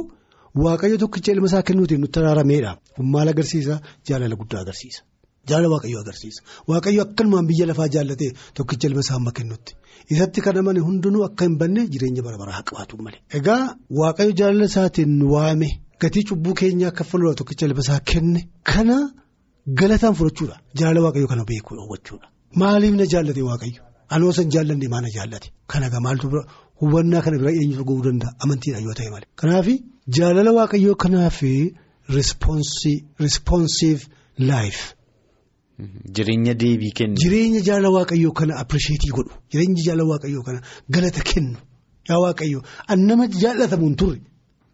waaqayyo 0.64 0.98
tokkicha 1.04 1.32
ilma 1.32 1.48
isaa 1.52 1.62
kennuutiin 1.68 2.02
nutti 2.02 2.20
araarameedha 2.20 2.72
kun 2.96 3.06
maal 3.14 3.28
agarsiisa 3.34 3.76
jaalala 4.10 4.36
guddaa 4.42 4.62
agarsiisa 4.66 5.02
jaalala 5.50 5.70
waaqayyo 5.76 5.98
agarsiisa 6.04 6.42
waaqayyo 6.72 7.02
akkanumaan 7.06 7.46
biyya 7.52 7.66
lafaa 7.72 7.90
jaallatee 7.96 8.32
tokkicha 8.58 8.86
ilma 8.90 9.02
isaa 9.06 9.18
amma 9.22 9.32
kennutti 9.38 9.72
isatti 10.14 10.40
kan 10.46 10.56
amane 10.62 10.80
hundinuu 10.88 11.24
akka 11.28 11.44
hin 11.48 11.56
banne 11.62 11.82
jireenya 11.94 12.22
bara 12.28 12.38
baraa 12.42 12.62
qabaatu 12.70 12.94
malee. 13.06 13.22
egaa 13.40 13.64
waaqayyo 14.00 14.32
jaalala 14.40 14.66
isaatiin 14.72 15.14
waame 15.34 15.70
gatii 16.02 16.24
cubbuu 16.30 16.54
keenyaa 16.62 16.90
akka 16.94 17.04
fuuldura 17.10 17.34
tokkicha 17.40 17.66
ilma 17.70 17.82
isaa 17.86 18.00
kenne 18.12 18.42
kana 18.72 18.98
galataan 19.80 20.16
fudhachuudha 20.20 20.56
jaalala 20.80 21.02
waaqayyo 21.06 21.28
kana 21.34 21.44
beekuu 21.50 21.76
hubachuudha 21.86 22.28
maaliif 22.62 22.94
na 23.00 23.06
jaallate 23.14 23.42
waaqayyo. 23.52 23.82
Anoo 24.16 24.32
san 24.38 24.48
jaallanne 24.54 24.88
maana 24.94 25.10
jaallate 25.18 25.48
kana 25.72 25.86
egaa 25.90 26.02
maaltu 26.06 26.26
bira 26.32 26.42
hubannaa 26.82 27.22
kana 27.26 27.38
bira 27.42 27.52
eenyutu 27.60 27.84
gahuu 27.90 28.04
danda'a 28.08 28.32
amantiidhaan 28.44 28.84
yoo 28.88 28.96
ta'e 29.00 29.10
malee. 29.14 29.30
Kanaaf 29.42 29.68
jaalala 30.18 30.52
waaqayyoo 30.60 30.96
kanaaf 31.04 31.38
responsive 33.28 34.02
life. 34.52 34.82
Jireenya 36.16 36.54
deebii 36.60 36.92
kennu. 36.98 37.16
Jireenya 37.22 37.62
jaalala 37.68 37.90
waaqayyoo 37.98 38.34
kana 38.40 38.54
appirisheetii 38.62 39.12
godhu. 39.18 39.34
Jireenya 39.52 39.84
jaalala 39.88 40.10
waaqayyoo 40.12 40.44
kana 40.48 40.60
galata 40.90 41.22
kennu. 41.30 41.58
Yaa 42.10 42.20
waaqayyoo 42.26 42.62
an 42.88 43.00
nama 43.08 43.28
jaallatamu 43.28 43.86
hin 43.88 43.96
turre 43.96 44.20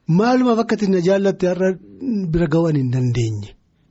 maalumaaf 0.08 0.60
akka 0.64 0.76
na 0.94 1.00
jaallatte 1.08 1.46
har'a 1.52 1.70
bira 2.34 2.48
ga'uu 2.48 2.72
hin 2.76 2.92
dandeenye. 2.96 3.50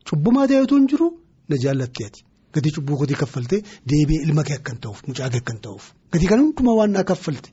Cubbumaa 0.09 0.47
ta'etu 0.51 0.75
hin 0.79 0.87
jiru 0.93 1.09
na 1.49 1.57
jaallatte 1.65 2.03
ati. 2.09 2.21
Gatii 2.55 2.73
cubbuu 2.77 2.97
kootii 3.01 3.19
kaffaltee 3.23 3.61
deebi'ee 3.91 4.23
ilma 4.27 4.43
kee 4.49 4.57
akkan 4.61 4.77
ta'uuf 4.83 5.03
mucaa 5.09 5.29
kee 5.33 5.41
akkan 5.43 5.59
ta'uuf. 5.65 5.85
Gatii 6.13 6.29
kana 6.31 6.43
hundumaa 6.43 6.77
waan 6.79 6.93
naa 6.97 7.05
kaffalte 7.05 7.51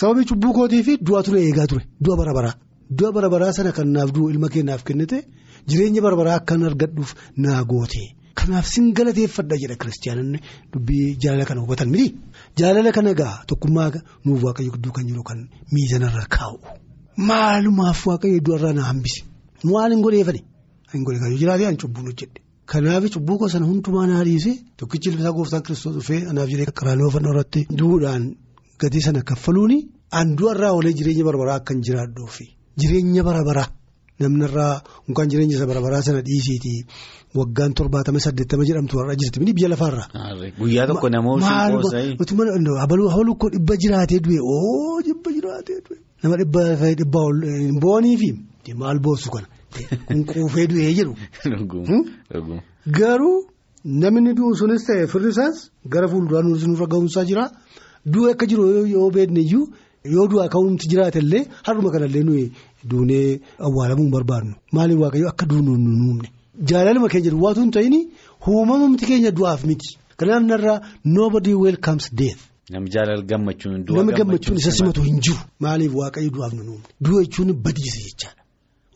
sababii 0.00 0.24
cubbuu 0.30 0.52
kootii 0.58 0.82
fi 0.82 0.96
du'a 1.06 1.22
ture 1.22 1.40
eegaa 1.44 1.66
ture. 1.66 1.84
Du'a 2.04 2.16
bara 2.16 2.32
baraa. 2.38 2.54
Du'a 2.98 3.12
bara 3.12 3.28
baraa 3.30 3.52
sana 3.52 3.72
kan 3.72 3.88
naaf 3.92 4.12
du'u 4.14 4.30
ilma 4.32 4.48
kee 4.48 4.62
naaf 4.62 4.82
kennite 4.84 5.18
jireenya 5.68 6.00
bara 6.02 6.16
baraa 6.16 6.36
akkan 6.40 6.62
argadhuuf 6.70 7.12
naa 7.36 7.62
goote 7.64 8.02
kanaaf 8.38 8.66
sin 8.74 8.86
galateeffadha 8.98 9.56
jedha 9.62 9.76
kiristaanonni 9.80 10.38
dubbii 10.72 11.06
jaalala 11.22 11.44
kana 11.50 11.60
hubatan 11.64 11.88
miti 11.94 12.08
jaalala 12.60 12.90
kana 12.96 13.12
gaa 13.20 13.34
tokkummaa 13.48 13.88
nuuf 14.24 14.40
waaqayyo 14.46 14.70
gidduu 14.74 14.92
kan 14.96 15.04
jiru 15.10 15.22
kan 15.28 15.38
miizanarra 15.72 16.24
kaa'u. 16.36 16.56
Maalumaaf 17.28 18.00
waaqayyo 18.06 18.40
du'arraa 18.46 18.72
na 18.78 18.82
hambise. 18.90 19.20
Maal 19.64 19.90
hin 19.94 20.02
godheefane 20.06 20.40
hin 20.92 21.04
godhe 21.06 21.36
jiraatee 21.42 21.66
an 21.70 21.76
cubbuun 21.82 22.06
hojjedhe. 22.10 22.40
Kanaaf 22.72 23.04
cubbuu 23.14 23.38
gosa 23.40 23.58
hundumaa 23.70 24.06
naa 24.10 24.24
dhiise 24.28 24.52
tokkichi 24.76 25.08
ilma 25.10 25.20
isaa 25.22 25.32
gooftaan 25.38 25.62
kiristoos 25.66 25.94
dhufee 25.96 26.20
anaaf 26.30 26.48
jiree 26.52 26.66
qaraanoo 26.78 27.10
fannoo 27.14 27.32
irratti 27.34 27.60
du'uudhaan 27.78 28.24
gatii 28.80 29.02
sana 29.06 29.22
kaffaluuni 29.30 29.78
an 30.20 30.36
du'arraa 30.38 30.72
oolee 30.76 30.92
jireenya 30.98 31.24
barabaraa 31.28 31.56
akkan 31.60 31.78
jiraadhuufi. 31.86 32.44
Jireenya 32.80 33.22
barabaraa 33.28 33.68
namnarraa 34.20 34.82
mukaan 35.08 35.28
jireenya 35.30 35.56
isa 35.56 35.66
barabaraa 35.70 36.02
sana 36.02 36.20
dhiisiiti 36.28 36.72
waggaan 37.40 37.72
torbaatama 37.78 38.20
saddeettama 38.26 38.64
jedhamtu 38.68 38.98
har'a 39.00 39.16
jirti 39.20 39.40
mini 39.40 39.52
biyya 39.56 39.68
lafaarraa. 39.72 40.08
Guyyaa 40.58 40.86
tokko 40.90 41.08
namoota 41.08 41.50
habaluu 42.82 43.34
koo 43.40 43.50
dhibba 43.54 43.76
jiraatee 43.84 44.20
du'e 44.26 44.40
oo 44.54 45.00
dhibba 45.06 45.30
jiraatee 45.36 45.78
du'e 45.86 45.98
nama 46.22 46.36
dhibba 46.40 46.62
dhibba 47.00 47.20
boonii 47.82 48.16
fi 48.22 48.30
maal 48.74 48.98
boossu 48.98 49.30
kana. 49.30 49.46
Kun 50.06 50.24
quufee 50.24 50.66
du'ee 50.70 50.92
jedhu. 50.98 51.14
Garuu 52.98 53.36
namni 54.02 54.36
du'u 54.36 54.54
sunis 54.60 54.86
ta'e 54.86 55.06
firri 55.12 55.30
isaas 55.34 55.56
gara 55.92 56.08
fuulduraan 56.12 56.46
nurra 56.70 56.86
ga'umsaa 56.92 57.24
jira. 57.30 57.44
Du'e 58.12 58.30
akka 58.32 58.46
jiru 58.50 58.86
yoo 58.94 59.10
beekne 59.16 59.40
iyyuu 59.40 59.66
yoo 60.14 60.26
du'aa 60.30 60.48
ka'umti 60.54 60.90
jiraate 60.90 61.18
illee 61.24 61.44
har'uma 61.66 61.90
kanallee 61.94 62.24
nuyi 62.28 62.44
duunee 62.90 63.40
awwaalamuu 63.66 64.06
hin 64.06 64.14
barbaadnu. 64.16 64.54
Maaliif 64.72 65.00
waaqayyo 65.02 65.28
akka 65.32 65.48
duunu 65.50 65.76
nu 65.76 65.90
uumne. 66.08 66.28
Jaalaluma 66.70 67.08
keenya 67.08 67.30
duwwaatu 67.30 67.60
hin 67.60 67.70
ta'in 67.70 67.94
uumamamti 68.48 69.06
keenya 69.06 69.30
du'aaf 69.30 69.64
miti. 69.64 69.98
Kanaaf 70.16 70.42
narraa 70.42 70.80
nobody 71.04 71.54
welcomes 71.54 72.10
death. 72.14 72.40
Namni 72.70 72.90
jaalala 72.90 73.22
gammachuun 73.22 73.84
Namni 73.96 74.12
gammachuun 74.18 74.56
isa 74.58 74.72
simatu 74.72 75.02
hin 75.02 75.20
jiru. 75.20 75.38
Maaliif 75.60 75.92
waaqayyo 75.94 76.30
du'aaf 76.36 76.52
nu 76.54 76.62
uumne. 76.62 76.88
Du'a 77.04 77.22
jechuun 77.24 77.52
badiisa 77.64 77.98
jechaadha. 78.06 78.42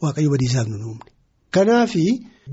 Waaqayyo 0.03 0.31
badiisaaf 0.35 0.67
nu 0.69 0.77
uumne. 0.89 1.09
Kanaaf 1.51 1.93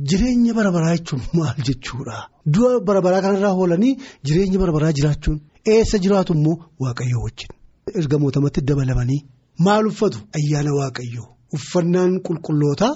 jireenya 0.09 0.53
bara 0.53 0.71
baraa 0.71 0.97
jechuun 0.97 1.21
maal 1.33 1.55
jechuudha. 1.67 2.17
Du'a 2.45 2.79
bara 2.87 3.01
baraa 3.01 3.21
kanarraa 3.21 3.53
oolanii 3.55 3.93
jireenya 4.25 4.59
bara 4.59 4.71
baraa 4.75 4.91
jiraachuun 4.97 5.39
eessa 5.73 5.97
jiraatu 6.03 6.33
immoo 6.37 6.55
waaqayyoo 6.83 7.23
wajjin. 7.25 7.49
Ergamootamatti 7.99 8.61
dabalamanii 8.61 9.21
maal 9.65 9.87
uffatu 9.87 10.19
ayyaana 10.37 10.71
waaqayyoo 10.79 11.27
uffannaan 11.55 12.19
qulqullootaa 12.27 12.93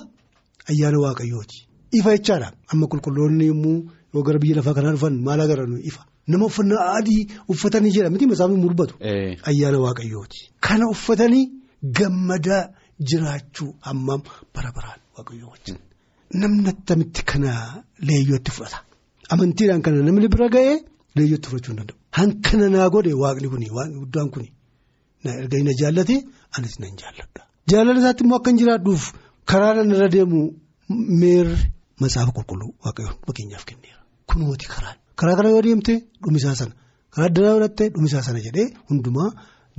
ayyaana 0.71 0.99
waaqayyooti. 1.05 1.57
Ifa 1.99 2.09
jechaadha 2.17 2.47
amma 2.71 2.85
qulqulloonni 2.91 3.45
yommuu 3.51 3.77
yoo 4.13 4.23
gara 4.27 4.39
biyya 4.41 4.55
lafaa 4.59 4.73
kanaa 4.77 4.93
dhufan 4.95 5.15
maal 5.27 5.39
agarra 5.45 5.65
ifa. 5.89 6.01
Nama 6.31 6.45
uffannaa 6.49 6.83
adii 6.97 7.21
uffatanii 7.51 7.91
jedha 7.95 8.09
miti 8.13 8.25
masaafni 8.31 8.57
mul'atu. 8.63 8.93
Ayyaana 9.49 9.77
waaqayyooti. 9.85 10.39
Kana 10.65 10.85
uffatanii 10.93 11.45
gammadaa 11.97 12.63
jiraachuu 13.09 13.69
hammam 13.87 14.21
bara 14.55 14.69
baraan 14.77 14.99
waaqayyoo 15.17 15.49
wajjin. 15.53 15.77
Namni 16.41 16.69
attamitti 16.73 17.21
kana 17.31 17.51
leeyyootti 18.07 18.51
fudhata. 18.55 18.79
Amantiidhaan 19.33 19.81
kana 19.85 19.97
namni 20.07 20.27
bira 20.33 20.47
ga'ee 20.55 20.75
leeyyootti 21.17 21.47
fudhachuu 21.49 21.71
hin 21.73 21.79
danda'u. 21.81 21.97
Hankana 22.17 22.67
naa 22.75 22.87
godhe 22.95 23.13
waaqni 23.23 23.47
kuni 23.53 23.67
waaqni 23.77 23.97
guddaan 24.03 24.29
kuni 24.33 24.49
na 25.23 25.29
erga 25.41 25.57
na 25.67 25.73
jaallate 25.81 26.15
anis 26.55 26.75
nan 26.81 26.93
jaalladha. 27.01 27.41
Jaalala 27.71 27.99
isaatti 28.01 28.21
immoo 28.25 28.37
akka 28.39 28.49
hin 28.51 28.59
jiraadhuuf 28.61 29.03
karaa 29.49 29.73
irra 29.95 30.07
deemu 30.15 30.39
meerri 31.21 31.57
matsaafa 32.01 32.31
qulqulluu 32.37 32.69
waaqayyoon 32.85 33.17
fakkeenyaaf 33.27 33.63
kenneera. 33.69 33.99
Kunooti 34.29 34.67
karaan. 34.73 34.97
Karaa 35.19 35.35
kana 35.37 35.49
yoo 35.55 35.61
deemte 35.67 35.93
dhumisaa 36.23 36.55
sana 36.61 36.73
karaa 37.13 37.27
addanaa 37.29 37.53
godhatte 37.57 37.83
dhumisaa 37.95 38.23
sana 38.27 38.39
jedhee 38.47 38.67
hundumaa 38.89 39.29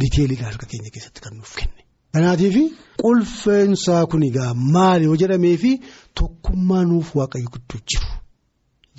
diiteeliidhaan 0.01 0.51
harka 0.53 0.67
keenya 0.71 0.91
keessatti 0.95 1.21
kan 1.25 1.35
nuuf 1.39 1.53
kenne. 1.61 1.81
Kanaatiif 2.15 2.57
qulfeensaa 3.03 4.03
kun 4.11 4.23
egaa 4.29 4.51
maali 4.75 5.05
yoo 5.09 5.17
jedhamee 5.23 5.57
fi 5.63 5.71
tokkummaa 6.21 6.85
nuuf 6.91 7.09
waaqayyo 7.19 7.49
gidduu 7.55 7.81
jiru 7.91 8.09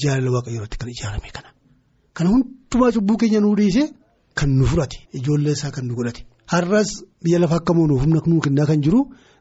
jaalala 0.03 0.29
waaqayyo 0.35 0.57
irratti 0.59 0.77
kan 0.81 0.89
ijaarame 0.95 1.29
kana. 1.35 1.49
Kana 2.15 2.27
hundumaa 2.33 2.91
cubbuu 2.95 3.17
keenya 3.21 3.39
nuu 3.45 3.55
dhiisee 3.59 3.87
kan 4.39 4.49
nu 4.59 4.65
fudhate 4.71 4.97
ijoollee 5.19 5.53
isaa 5.57 5.71
kan 5.75 5.85
nu 5.87 5.93
godhate 5.99 6.21
har'as 6.53 6.89
biyya 7.23 7.39
lafa 7.43 7.55
akka 7.61 7.71
moonuuf 7.77 8.01
humna 8.03 8.19
kennaa 8.45 8.67
kan 8.69 8.79
jiru 8.85 8.99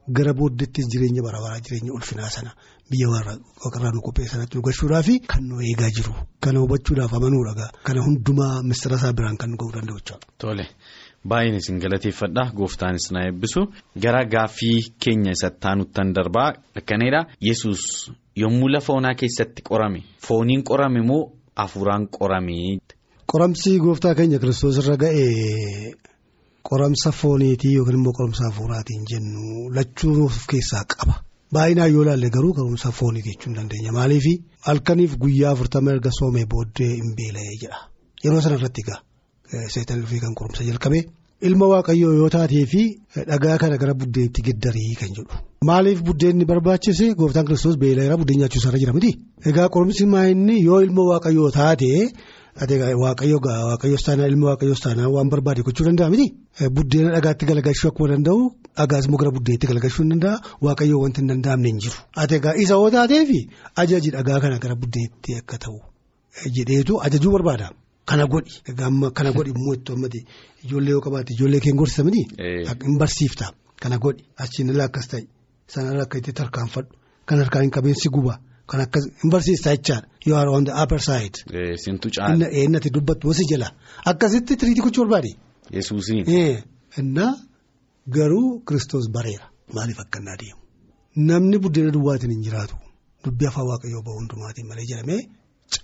gara 0.08 0.32
booddeettis 0.34 0.86
jireenya 0.92 1.22
bara 1.22 1.40
baraa 1.44 1.60
jireenya 1.60 1.92
ulfinaa 1.92 2.30
sana 2.30 2.50
biyya 2.90 3.08
warra 3.08 3.34
nu 3.94 4.00
qopheessanatti 4.06 4.56
nu 4.56 4.62
gashuudhaaf 4.62 5.08
kan 5.30 5.42
nu 5.48 5.60
eegaa 5.60 5.90
jiru 5.96 6.12
kana 6.40 6.58
hubachuudhaaf 6.60 7.12
amanuudha 7.14 7.70
kana 7.86 8.00
hundumaa 8.06 8.62
mistira 8.62 8.96
isaa 8.96 9.12
biraan 9.12 9.36
kan 9.36 9.50
nu 9.50 9.56
ga'uu 9.56 9.72
danda'u. 9.72 9.98
Tole 10.38 10.66
baay'een 11.24 11.56
isin 11.60 11.78
galateeffadha 11.78 12.50
gooftaanis 12.56 13.10
na 13.12 13.26
eebbisu 13.28 13.60
gara 14.04 14.24
gaaffii 14.24 14.92
keenya 15.02 15.32
isatti 15.36 15.66
aanuttan 15.68 16.12
darbaa 16.14 16.50
akkanidha 16.78 17.20
yesus 17.40 18.10
yommuu 18.36 18.68
lafa 18.68 18.92
onaa 18.92 19.14
keessatti 19.14 19.62
qorame 19.62 20.00
fooniin 20.26 20.62
qorame 20.64 21.00
moo 21.10 21.22
hafuuraan 21.56 22.08
qorame. 22.08 22.78
Qoramsi 23.26 23.78
gooftaa 23.78 24.14
keenya 24.14 24.38
kiristoos 24.38 24.76
irra 24.82 24.96
ga'e 24.96 25.24
qoramsa 26.68 27.10
fooniitii 27.20 27.74
yookiin 27.76 27.98
immoo 27.98 28.12
qoramsa 28.18 28.44
hafuuraatiin 28.48 29.04
jennu 29.10 29.70
lachuu 29.76 30.24
of 30.26 30.36
keessaa 30.50 30.84
qaba. 30.94 31.14
Baay'inaan 31.54 31.92
yoo 31.94 32.02
ilaalle 32.04 32.30
garuu 32.36 32.52
qoramsa 32.58 32.90
fooniiti 32.98 33.28
jechuu 33.30 33.50
hin 33.50 33.56
dandeenya. 33.60 33.92
Maaliif? 33.92 34.24
Halkaniif 34.68 35.16
guyyaa 35.24 35.52
afurtama 35.52 35.90
erga 35.96 36.10
soomee 36.18 36.46
booddee 36.54 36.90
hin 37.00 37.10
beela'ee 37.18 37.56
jedha. 37.62 37.78
Yeroo 38.24 38.40
sana 38.40 38.56
irratti 38.60 38.80
egaa 38.86 39.00
seetan 39.74 40.00
dhufee 40.02 40.20
kan 40.24 40.34
qorumsa 40.38 40.64
jalqabe 40.68 41.00
ilma 41.48 41.66
waaqayyoo 41.72 42.12
yoo 42.20 42.28
taatee 42.34 42.64
fi 42.72 42.82
dhagaa 43.30 43.56
kana 43.62 43.76
gara 43.82 43.94
buddeenatti 44.00 44.40
geddarii 44.48 44.94
kan 45.00 45.10
jedhu. 45.16 45.34
Maaliif 45.68 46.00
buddeenni 46.08 46.44
barbaachise 46.50 47.06
gooftaan 47.20 47.46
kiristoos 47.48 47.76
beela'eera 47.82 48.16
buddeen 48.20 48.38
nyaachuusaa 48.42 48.70
irra 48.70 48.80
jira 48.82 48.92
miti. 48.98 49.10
Egaa 49.50 49.68
qorumsi 49.74 50.04
maayinni 50.14 50.56
yoo 50.68 50.80
ilma 50.86 51.02
waaqayyoo 51.10 51.50
taate 51.58 51.90
waaqayyo 53.02 53.38
waaqayyoos 53.70 54.02
taanaa 54.06 54.26
ilma 54.32 54.46
waaqayyoos 54.50 54.80
taanaa 54.84 55.08
waan 55.14 55.28
barbaade 55.32 55.62
gochuu 55.66 55.84
danda'a 55.88 56.10
miti. 56.14 56.26
Buddeena 56.76 57.10
dhagaatti 57.16 57.44
galagalchuu 57.50 57.88
akkuma 57.90 58.08
danda'u 58.12 58.40
dhagaas 58.78 59.04
immoo 59.06 59.20
gara 59.22 59.30
buddeenatti 59.36 59.66
galagalchuu 59.70 60.04
ni 60.04 60.10
danda'a 60.14 60.34
waaqayyoo 60.66 61.00
wanti 61.04 61.18
hin 61.20 61.28
danda'amne 61.32 61.68
hin 61.72 61.78
jiru. 61.84 61.96
Ati 62.22 62.34
egaa 62.40 62.54
isa 62.64 62.74
yoo 62.80 62.90
taateef 62.96 63.28
ajaji 63.82 64.08
dhagaa 64.16 64.38
kana 64.44 64.56
gara 64.64 64.74
buddeenatti 64.82 65.30
akka 65.40 65.56
ta'u 65.64 65.76
jedheetu 66.56 66.92
ajajuu 67.06 67.32
barbaada. 67.36 67.68
Kana 68.12 68.24
godhi 68.32 68.52
kana 69.18 69.30
godhi 69.36 69.50
immoo 69.56 69.74
itti 69.78 69.92
hammate 69.92 70.20
ijoollee 70.64 70.92
yoo 70.94 71.00
qabaatte 71.06 71.32
ijoollee 71.36 71.60
kee 71.64 71.72
gorsisa 71.80 72.04
miti. 72.08 72.22
Hin 72.86 72.96
barsiifta 73.02 73.46
kana 73.82 73.96
godhi 74.04 74.22
achiin 74.44 74.68
illee 74.72 74.86
akkas 74.88 75.06
ta'e 75.12 75.22
sanarra 75.74 76.02
akka 76.06 76.18
itti 76.20 76.32
tarkaanfadhu 76.40 76.92
kan 77.28 77.38
harkaan 77.42 77.70
qabeensi 77.76 78.08
guba 78.16 78.34
kan 78.70 78.80
akkas 78.84 79.04
hin 79.22 79.30
barsiista 79.34 79.70
jechaadha 79.76 80.06
yoo 80.26 80.36
haala 80.38 80.50
wanta 80.56 80.72
upper 80.82 81.00
side. 81.08 81.36
Sintu 81.84 82.06
caala. 82.16 82.46
Innati 82.64 82.88
dubbattu 82.96 83.24
wasi 83.32 83.44
jala 83.52 83.68
akkasitti 84.10 84.56
tiriitii 84.60 84.84
gochuu 84.86 85.04
barbaade. 85.04 85.30
Yesuusiin. 85.76 86.24
Innaa 87.00 87.32
garuu 88.16 88.48
kiristoos 88.68 89.06
bareera 89.16 89.46
maaliif 89.74 90.00
akka 90.04 90.18
inni 90.20 90.30
adeemu 90.36 90.60
namni 91.28 91.58
buddeena 91.64 91.90
duwwaatiin 91.96 92.32
hin 92.34 92.42
jiraatu 92.46 92.76
dubbii 93.24 93.46
afaan 93.50 93.66
waaqayyoo 93.70 94.02
bahu 94.06 94.16
hundumaatiin 94.20 94.66
malee 94.70 94.86
jedhamee 94.90 95.20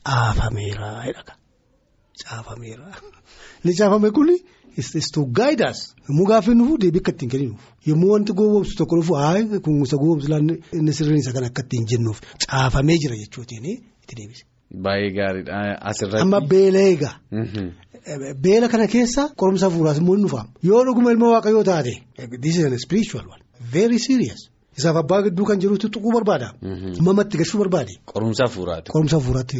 caafameera 0.05 0.89
jedhaka. 1.07 1.33
Caafameera. 2.25 2.93
Inni 3.65 3.77
caafame 3.79 4.11
kun 4.11 4.31
istu 4.77 5.27
gaayidaas. 5.27 5.95
Yommuu 6.09 6.27
gaaffii 6.27 6.55
nuuf 6.55 6.79
deebii 6.81 7.01
akka 7.03 7.13
ittiin 7.13 7.31
kenninuuf. 7.31 7.63
Yommuu 7.87 8.13
wanti 8.13 8.33
gowwoomsu 8.33 8.77
tokko 8.79 9.01
dhufu 9.01 9.15
haa 9.15 9.61
kun 9.65 9.83
isa 9.83 9.97
gowwoomsu 9.97 10.29
laanne 10.33 10.59
inni 10.73 10.93
sirriin 10.93 11.19
isa 11.25 11.33
kan 11.33 11.45
akka 11.45 11.63
ittiin 11.67 11.87
jennuuf 11.91 12.21
caafamee 12.47 12.99
jira 13.03 13.17
jechuutiin 13.17 13.67
itti 13.73 14.17
deebise. 14.17 14.45
Baay'ee 14.85 15.13
gaariidha 15.17 15.59
asirratti. 15.91 16.23
Amma 16.23 16.41
beela 16.41 16.79
eegaa. 16.91 17.15
Beela 18.43 18.69
kana 18.69 18.87
keessa 18.87 19.29
qorumsa 19.37 19.71
hafuuraas 19.71 19.99
immoo 19.99 20.17
ni 20.17 20.23
dhufaama. 20.23 20.51
Yoo 20.63 20.85
dhuguma 20.85 21.13
ilma 21.13 21.33
waaqayyoo 21.35 21.65
taate. 21.65 21.95
This 22.41 22.59
is 22.59 22.65
a 22.65 22.79
spiritual 22.79 23.27
one. 23.35 23.43
Very 23.73 23.99
serious. 23.99 24.51
Isaaf 24.79 24.97
abbaa 25.03 25.21
gidduu 25.27 25.45
kan 25.51 25.59
jirutti 25.63 25.89
tuquu 25.95 26.11
barbaada. 26.17 26.49
Mamatti 27.07 27.37
gashuu 27.41 27.59
barbaade. 27.63 27.93
Qorumsa 28.13 28.43
hafuuraati. 28.47 28.89
Qorumsa 28.95 29.17
hafuuraatti 29.19 29.57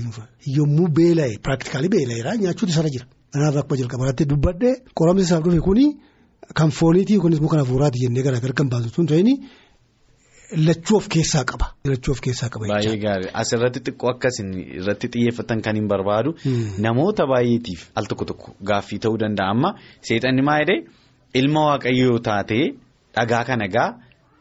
yommuu 0.59 0.89
beela'e 0.99 1.39
piraaktikaalii 1.45 1.91
beela'eera 1.95 2.37
nyaachuutu 2.43 2.73
isarra 2.75 2.91
jira. 2.95 3.07
Kanaaf 3.33 3.57
akkuma 3.63 3.77
jalqabaatti 3.81 4.25
dubbadhee 4.33 4.75
qoramsi 4.99 5.23
isaaf 5.29 5.43
dhufe 5.45 5.61
kuni 5.69 5.87
kan 6.59 6.71
fooniitii 6.81 7.19
kunis 7.23 7.39
immoo 7.41 7.51
kan 7.55 7.61
hafuuraati 7.65 7.99
jennee 8.05 8.23
garaagara 8.27 8.55
kan 8.59 8.69
baasu 8.73 8.91
tun 8.95 9.07
ta'in 9.11 9.29
lachuu 10.67 10.97
of 10.97 11.09
keessaa 11.13 11.45
qaba. 11.51 11.67
Lachuu 11.85 12.13
of 12.15 12.21
keessaa 12.25 12.49
qaba 12.55 12.65
Baay'ee 12.73 12.97
gaarii 13.05 13.31
asirratti 13.43 13.81
xiqqoo 13.87 14.11
akkasin 14.15 14.49
irratti 14.81 15.07
xiyyeeffatan 15.15 15.61
kan 15.67 15.77
hin 15.77 15.89
barbaadu 15.93 16.31
namoota 16.87 17.27
baay'eetiif 17.33 17.81
al 18.01 18.07
tokko 18.11 18.25
tokko 18.31 18.49
gaaffii 18.71 18.99
ta'uu 19.05 19.19
danda'a 19.23 19.51
amma 19.55 19.71
seexanni 20.09 20.43
maa 20.49 20.61
ilma 21.41 21.61
waaqayyoo 21.71 22.19
taatee 22.29 22.65
dhagaa 23.17 23.45
kana 23.49 23.67
gaa 23.77 23.91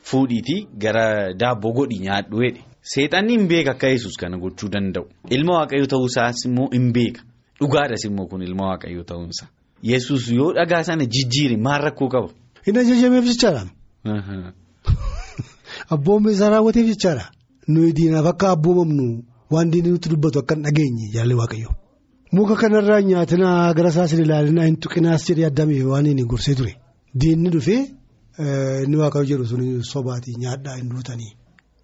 fuudhiitii 0.10 0.62
gara 0.86 1.06
daabboo 1.44 1.74
godhi 1.80 2.00
nyaadhu 2.08 2.44
jedhe 2.46 2.62
seexanni 2.94 3.38
hin 3.38 3.48
beeka 3.52 3.72
akka 3.78 3.94
yesus 3.96 4.18
kana 4.22 4.38
gochuu 4.44 4.70
danda'u 4.78 5.06
ilma 5.38 5.60
waaqayyoo 5.60 5.92
ta'uusaas 5.94 6.46
immoo 6.50 6.70
hin 6.74 6.92
beeka 6.98 7.22
dhugaadhas 7.60 8.10
immoo 8.10 8.28
kun 8.32 8.42
ilma 8.50 8.70
waaqayyoo 8.72 9.08
ta'uunsa 9.14 9.54
yesus 9.84 10.32
yoo 10.32 10.54
dhagaa 10.54 10.84
sana 10.84 11.06
jijjiire 11.06 11.58
maal 11.58 11.82
rakkoo 11.82 12.10
qaba. 12.10 12.30
Inni 12.68 12.80
ajajameef 12.80 13.26
jechaadha. 13.26 13.66
Abboommi 15.94 16.32
isaa 16.32 16.50
raawwateef 16.50 16.88
jechaadha. 16.88 17.32
Nuyi 17.68 17.94
diinaaf 17.94 18.26
akka 18.26 18.52
abboomamnu 18.52 19.24
waan 19.52 19.72
diinni 19.72 19.92
nutti 19.92 20.10
dubbatu 20.10 20.40
akka 20.40 20.56
hin 20.56 20.64
dhageenye 20.64 21.12
jaalli 21.14 21.34
waaqayyo. 21.34 21.70
Muka 22.32 22.56
kanarraa 22.56 23.02
nyaatinaa 23.02 23.74
gara 23.74 23.90
isaas 23.90 24.12
hin 24.12 24.24
ilaalinaa 24.26 24.66
hin 24.66 24.78
tuqinaas 24.78 25.28
jedhee 25.28 25.46
addame 25.46 25.84
waan 25.84 26.06
inni 26.06 26.24
gorsee 26.24 26.56
ture. 26.56 26.76
Diinni 27.20 27.50
dhufee 27.50 27.82
inni 28.39 28.97
waaqayyo 29.02 29.28
jedhu 29.32 29.45
sun 29.52 29.84
sobaatii 29.93 30.36
nyaadhaa 30.43 30.76
hin 30.80 30.89
duutanii. 30.93 31.32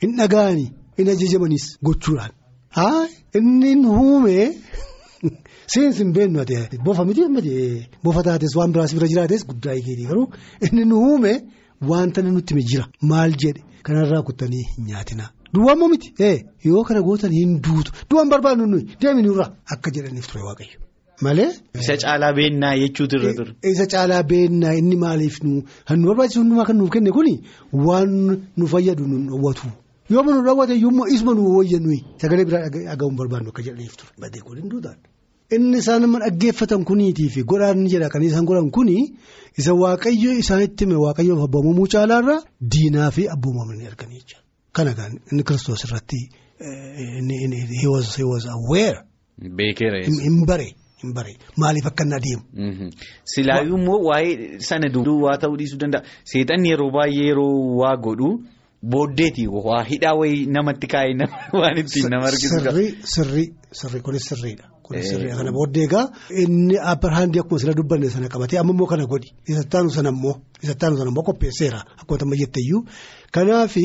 Hin 0.04 0.16
dhaga'anii 0.20 0.70
hin 0.98 1.10
ajajamanis 1.14 1.66
gochuudhaan. 1.88 2.34
Haa 2.78 3.08
inni 3.40 3.74
huumee 3.86 4.48
seensi 5.74 6.04
hin 6.04 6.14
beeknu 6.18 6.42
ati 6.42 6.78
bofa 6.86 7.06
miti 7.06 7.84
bofa 8.04 8.24
taates 8.30 8.56
waan 8.56 8.74
biraas 8.74 8.96
bira 8.96 9.12
jiraates 9.14 9.48
guddaa 9.52 9.76
eegeetii 9.78 10.10
garuu 10.12 10.28
inni 10.70 10.90
huumee 11.06 11.38
wanta 11.92 12.22
nutti 12.22 12.64
jira 12.72 12.88
maal 13.02 13.38
jedhe. 13.46 13.64
Kanarraa 13.84 14.22
kuttanii 14.28 14.64
hin 14.76 14.86
nyaatinaa. 14.92 15.30
Duwwaan 15.54 15.80
moo 15.80 15.90
miti 15.90 16.14
yoo 16.70 16.84
kana 16.84 17.02
gootanii 17.08 17.44
hin 17.46 17.60
duutu 17.66 17.92
duwwaan 18.10 18.30
barbaadnu 18.30 18.66
nuyi 18.66 18.98
deemini 19.02 19.30
irraa 19.34 19.52
akka 19.76 19.92
jedhaniif 19.92 20.28
ture 20.32 20.44
waaqayyo. 20.50 20.83
Malee. 21.26 21.50
Isa 21.82 21.96
caalaa 22.04 22.34
beennaa 22.38 22.76
jechuutu 22.82 23.16
irra 23.20 23.34
ture. 23.38 23.52
Isa 23.72 23.86
caalaa 23.94 24.24
beennaa 24.32 24.74
inni 24.80 24.96
maaliif 25.04 25.36
nu 25.44 25.52
hannu 25.90 26.06
barbaachisu 26.10 26.40
hundumaa 26.42 26.66
kan 26.70 26.78
nuuf 26.80 26.92
kenne 26.96 27.12
kuni 27.18 27.34
waan 27.88 28.12
nu 28.58 28.66
fayyadu 28.74 29.04
nu 29.12 29.18
dhowwatu. 29.32 29.68
Yoo 30.14 30.24
nu 30.24 30.42
dhowwate 30.48 30.74
yommuu 30.84 31.08
isuma 31.16 31.34
nu 31.38 31.42
wayya 31.58 31.80
nuyi 31.80 32.00
sagalee 32.22 32.46
biraa 32.48 32.70
dhaga'uun 32.76 33.16
barbaadnu 33.20 33.50
akka 33.52 33.62
jedhaniif 33.68 33.96
ture. 34.00 34.12
Badee 34.22 34.42
kun 34.46 34.58
hin 34.62 34.70
duudaan. 34.72 34.98
Inni 35.56 35.78
isaan 35.84 36.02
nama 36.02 36.18
dhaggeeffatan 36.24 36.82
kuniitii 36.90 37.30
fi 37.34 37.42
godhaan 37.52 37.80
jedha 37.94 38.10
kan 38.14 38.24
isaan 38.28 38.46
godhan 38.50 38.70
kuni 38.76 38.98
isa 39.60 39.72
waaqayyo 39.82 40.32
isaanitti 40.42 40.84
hime 40.86 40.98
waaqayyoof 41.06 41.42
abboomamuu 41.48 41.88
caalaarraa 41.94 42.40
diinaa 42.76 43.10
fi 43.16 43.24
abboomamanii 43.36 43.88
arganii 43.92 44.20
jechuudha. 44.22 44.42
Kana 44.76 44.92
kan 45.00 45.12
inni 45.32 45.44
kiristoos 45.48 45.82
irratti 45.88 46.20
he 47.82 47.88
was 48.32 48.46
aware. 48.46 49.00
Beekeera 49.58 50.04
Hin 50.06 50.46
bare 50.46 50.68
hin 51.04 51.14
bare 51.18 51.34
maaliif 51.58 51.86
akka 51.92 52.04
inni 52.06 52.16
adeemu. 52.20 52.44
Silaayyuu 53.36 53.78
immoo 53.78 54.00
waa'ee 54.10 54.60
sana 54.70 54.90
duwwaa 54.96 55.38
ta'uu 55.42 55.58
dhiisuu 55.60 55.80
danda'a. 55.86 56.04
Seexanni 56.32 56.70
yeroo 56.74 56.92
baay'ee 56.98 57.26
yeroo 57.30 57.78
waa 57.82 57.96
godhu. 58.06 58.30
Booddeeti 58.92 59.44
waa 59.48 59.84
hidhaa 59.90 60.14
wayii 60.20 60.46
namatti 60.56 60.88
kaa'ee 60.94 61.28
waan 61.62 61.78
ittiin 61.82 62.10
nama 62.12 62.26
argisiisa. 62.28 62.72
Sirrii 63.16 63.48
sirrii 63.80 64.02
kunis 64.06 64.26
sirriidha. 64.30 64.66
Kunis 64.84 65.06
sirriidha 65.10 65.38
kana 65.40 65.52
booddee 65.58 65.84
egaa 65.88 66.06
inni 66.44 66.76
abbarhaandii 66.92 67.40
akkuma 67.44 67.60
sila 67.62 67.74
dubbanne 67.80 68.10
sana 68.16 68.28
qabatee 68.34 68.60
amma 68.60 68.74
immoo 68.76 68.88
kana 68.92 69.06
godhi 69.14 69.30
isa 69.52 69.64
taanu 69.72 69.90
sana 69.98 70.10
immoo 70.16 70.36
isa 70.64 70.76
taanu 70.82 70.96
sana 71.00 71.10
immoo 71.12 71.24
qopheesseera 71.30 71.80
akkuma 72.02 72.18
tamma 72.22 72.36
jetteyyuu 72.42 72.82
kanaaf 73.36 73.76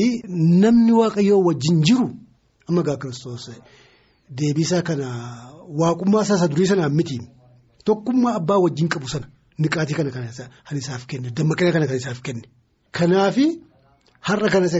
namni 0.63 0.91
waaqayyoo 0.99 1.39
wajjin 1.47 1.77
jiru 1.87 2.07
amma 2.67 2.81
egaa 2.83 2.97
kiristoos 3.01 3.45
deebisaa 4.41 4.81
kana 4.89 5.07
waaqummaa 5.81 6.23
isaa 6.25 6.47
durii 6.51 6.67
sanaan 6.71 6.93
miti 6.99 7.17
tokkummaa 7.87 8.35
abbaa 8.39 8.59
wajjin 8.65 8.89
qabu 8.93 9.07
sana 9.13 9.27
niqaatii 9.61 9.95
kana 9.99 10.11
kan 10.15 10.77
isaaf 10.81 11.03
kenne 11.09 11.29
dammaqina 11.37 11.71
kana 11.75 11.85
kan 11.89 11.97
isaaf 12.01 12.19
kenne 12.25 12.45
kanaafi. 12.97 13.47
Har'a 14.27 14.49
kanas 14.53 14.73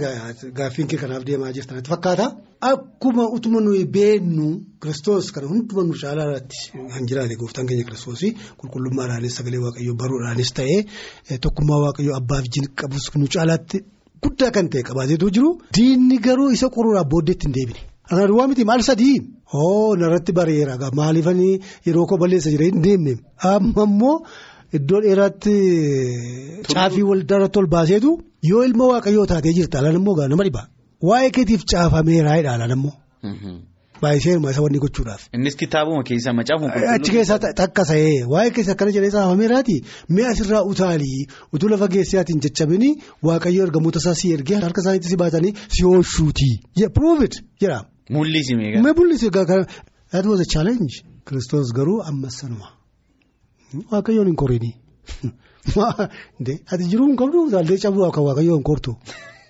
gaaffiin 0.58 0.88
kee 0.92 0.98
kanaaf 1.02 1.24
deemaa 1.28 1.52
jirtan 1.56 1.78
fakkaata. 1.92 2.26
Akkuma 2.72 3.24
utuma 3.36 3.60
nuyi 3.66 3.86
beennu 3.96 4.48
kiristoos 4.82 5.26
kana 5.36 5.48
hunduma 5.52 5.82
nu 5.88 5.94
caalaa 6.02 6.26
irratti 6.28 6.58
kan 6.94 7.04
jiraate 7.10 7.36
gooftaan 7.42 7.68
keenya 7.70 7.86
kiristoosii 7.88 8.32
qulqullummaadhaanis 8.60 9.34
sagalee 9.38 9.62
waaqayyoo 9.66 9.96
baruudhaanis 10.02 10.52
ta'ee 10.58 11.38
tokkummaa 11.46 11.80
waaqayyoo 11.86 12.16
abbaaf 12.22 12.46
jin 12.54 12.66
qabus 12.80 13.06
nu 13.22 13.28
caalaatti 13.36 13.78
guddaa 14.24 14.52
kan 14.56 14.66
ta'e 14.72 14.84
qabaateetu 14.90 15.28
jiru. 15.36 15.50
Diinni 15.78 16.18
garuu 16.26 16.50
isa 16.58 16.68
qoruudhaaf 16.76 17.08
booddeetti 17.14 17.46
hin 17.48 17.54
deebine. 17.58 17.82
Kana 18.10 18.28
duwwaa 18.28 18.48
miti 18.48 18.66
maal 18.66 18.82
sadii? 18.82 19.18
Oo 19.54 19.96
narratti 19.96 20.32
bareera 20.32 20.78
maaliifanii 21.00 21.60
yeroo 21.86 22.06
koo 22.10 22.18
balleessa 22.18 22.50
jira 22.54 22.66
hin 22.70 22.82
deemne 22.86 23.18
amma 23.52 23.84
immoo. 23.90 24.16
Iddoo 24.78 25.02
dheeraatti 25.02 25.54
caafii 26.74 27.04
waldarratti 27.12 27.60
ol 27.60 27.68
baaseetu 27.76 28.12
yoo 28.50 28.64
ilma 28.68 28.86
waaqayyoo 28.92 29.26
taatee 29.32 29.54
jirta 29.58 29.80
alaan 29.80 29.96
immoo 30.02 30.16
nama 30.28 30.44
dhibaa 30.48 30.68
waa'ee 31.10 31.32
keetiif 31.38 31.64
caafameera 31.72 32.36
jedha 32.38 32.54
alaan 32.58 32.72
immoo. 32.78 32.94
Baay'isee 34.02 34.32
hirmaa 34.32 34.52
isa 34.54 34.62
wanni 34.64 34.80
gochuudhaaf. 34.84 35.22
Innis 35.36 35.56
kitaabuma 35.62 36.04
keessa 36.10 36.34
macaafa 36.34 36.66
qulqulluu. 36.70 36.94
Achi 36.96 37.12
keessaa 37.16 37.40
takkasa'ee 37.62 38.24
waa'ee 38.34 38.52
keessa 38.56 38.72
akkana 38.78 38.92
jedhee 38.98 39.12
caafameeraati 39.16 39.76
mi'a 40.16 40.30
asirraa 40.34 40.64
utaalii 40.74 41.28
utuu 41.54 41.70
lafa 41.74 41.88
geessaatiin 41.96 42.40
jajjabini 42.46 42.90
waaqayyoo 43.30 43.66
ergamoota 43.68 44.00
isaa 44.04 44.16
si 44.22 44.32
ergee 44.38 44.60
harka 44.66 44.82
isaaniitti 44.86 45.10
si 45.14 45.18
baatanii 45.24 45.54
si 45.78 45.82
oolchuuti. 45.94 46.50
Prove 47.00 47.26
it 47.26 47.36
jedha. 47.62 47.80
Mul'isi 48.10 48.56
meeqa. 48.56 48.82
Mee 48.82 48.94
mul'isi 48.94 49.30
that 50.12 50.26
was 50.26 50.40
a 50.40 50.46
challenge. 50.46 51.04
Kiristoos 51.26 51.72
garuu 51.74 52.02
ammas 52.02 52.40
sanuma. 52.42 52.68
Waaqayyoon 53.92 54.28
hin 54.28 54.36
korinii. 54.36 54.76
Ati 56.72 56.84
jiruu 56.92 57.08
hin 57.08 57.18
qabdu 57.22 57.46
utaaltee 57.48 57.78
cabuu 57.78 58.06
akka 58.06 58.22
waaqayyoo 58.22 58.58
hin 58.58 58.64
kortu. 58.64 58.96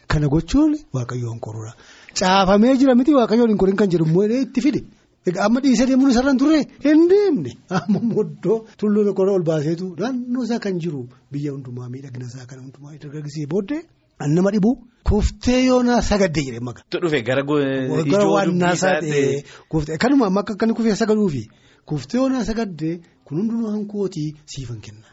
Kana 0.08 0.28
gochuun 0.28 0.76
waaqayyoo 0.94 1.32
hin 1.32 1.40
korudha. 1.40 1.74
Caafamee 2.14 2.76
jira 2.78 2.96
miti 2.96 3.14
waaqayyoon 3.14 3.50
hin 3.54 3.58
korin 3.58 3.78
kan 3.78 3.90
jedhu 3.90 4.06
immoo 4.10 4.26
itti 4.28 4.62
fide. 4.62 4.84
Egaa 5.28 5.46
amma 5.46 5.62
dhiisee 5.64 5.88
deemuun 5.88 6.12
isarraan 6.12 6.38
turre 6.42 6.60
hin 6.84 7.02
deemne 7.12 7.52
amma 7.78 8.00
moddoo 8.12 8.58
tulluu 8.80 9.04
tokko 9.08 9.24
ol 9.38 9.44
baaseetu 9.50 9.88
naannoo 10.02 10.44
isaa 10.48 10.60
kan 10.66 10.80
jiru 10.84 11.02
biyya 11.32 11.52
hundumaa 11.56 11.90
miidhagina 11.94 12.30
isaa 12.32 12.46
kan 12.52 12.62
hundumaa 12.64 12.96
dargaggeessee 13.02 13.48
booddee 13.54 13.82
an 14.20 14.30
nama 14.36 14.52
dhibu 14.56 14.72
kuftee 15.10 15.62
yoonaa 15.66 16.02
sagadde 16.10 16.42
jedhee 16.48 16.60
maka. 16.70 16.82
Dhufe 16.92 17.22
gara 17.28 17.44
Gara 17.44 18.26
waannaa 18.36 18.74
isaa 18.78 19.00
ta'ee 19.02 19.44
kuftee 19.72 19.98
kanuma 19.98 20.28
amma 20.28 20.42
akka 20.46 20.66
inni 20.66 20.76
kufee 20.80 20.96
sagaduufi 21.02 21.44
kuftee 21.86 22.18
yoonaa 22.22 22.44
sagadde 22.50 22.90
kun 23.26 23.38
hundumaa 23.40 23.72
hankootii 23.76 24.30
siifan 24.46 24.82
kenna. 24.82 25.08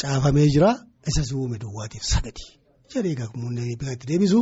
Caafamee 0.00 0.46
jira 0.54 0.70
isa 1.08 1.24
si 1.24 1.34
uume 1.34 1.58
duwwaatiif 1.62 2.02
sagadi 2.14 2.44
jedhee 2.94 3.14
gaafa 3.14 3.38
biraatti 3.80 4.06
deebisu 4.10 4.40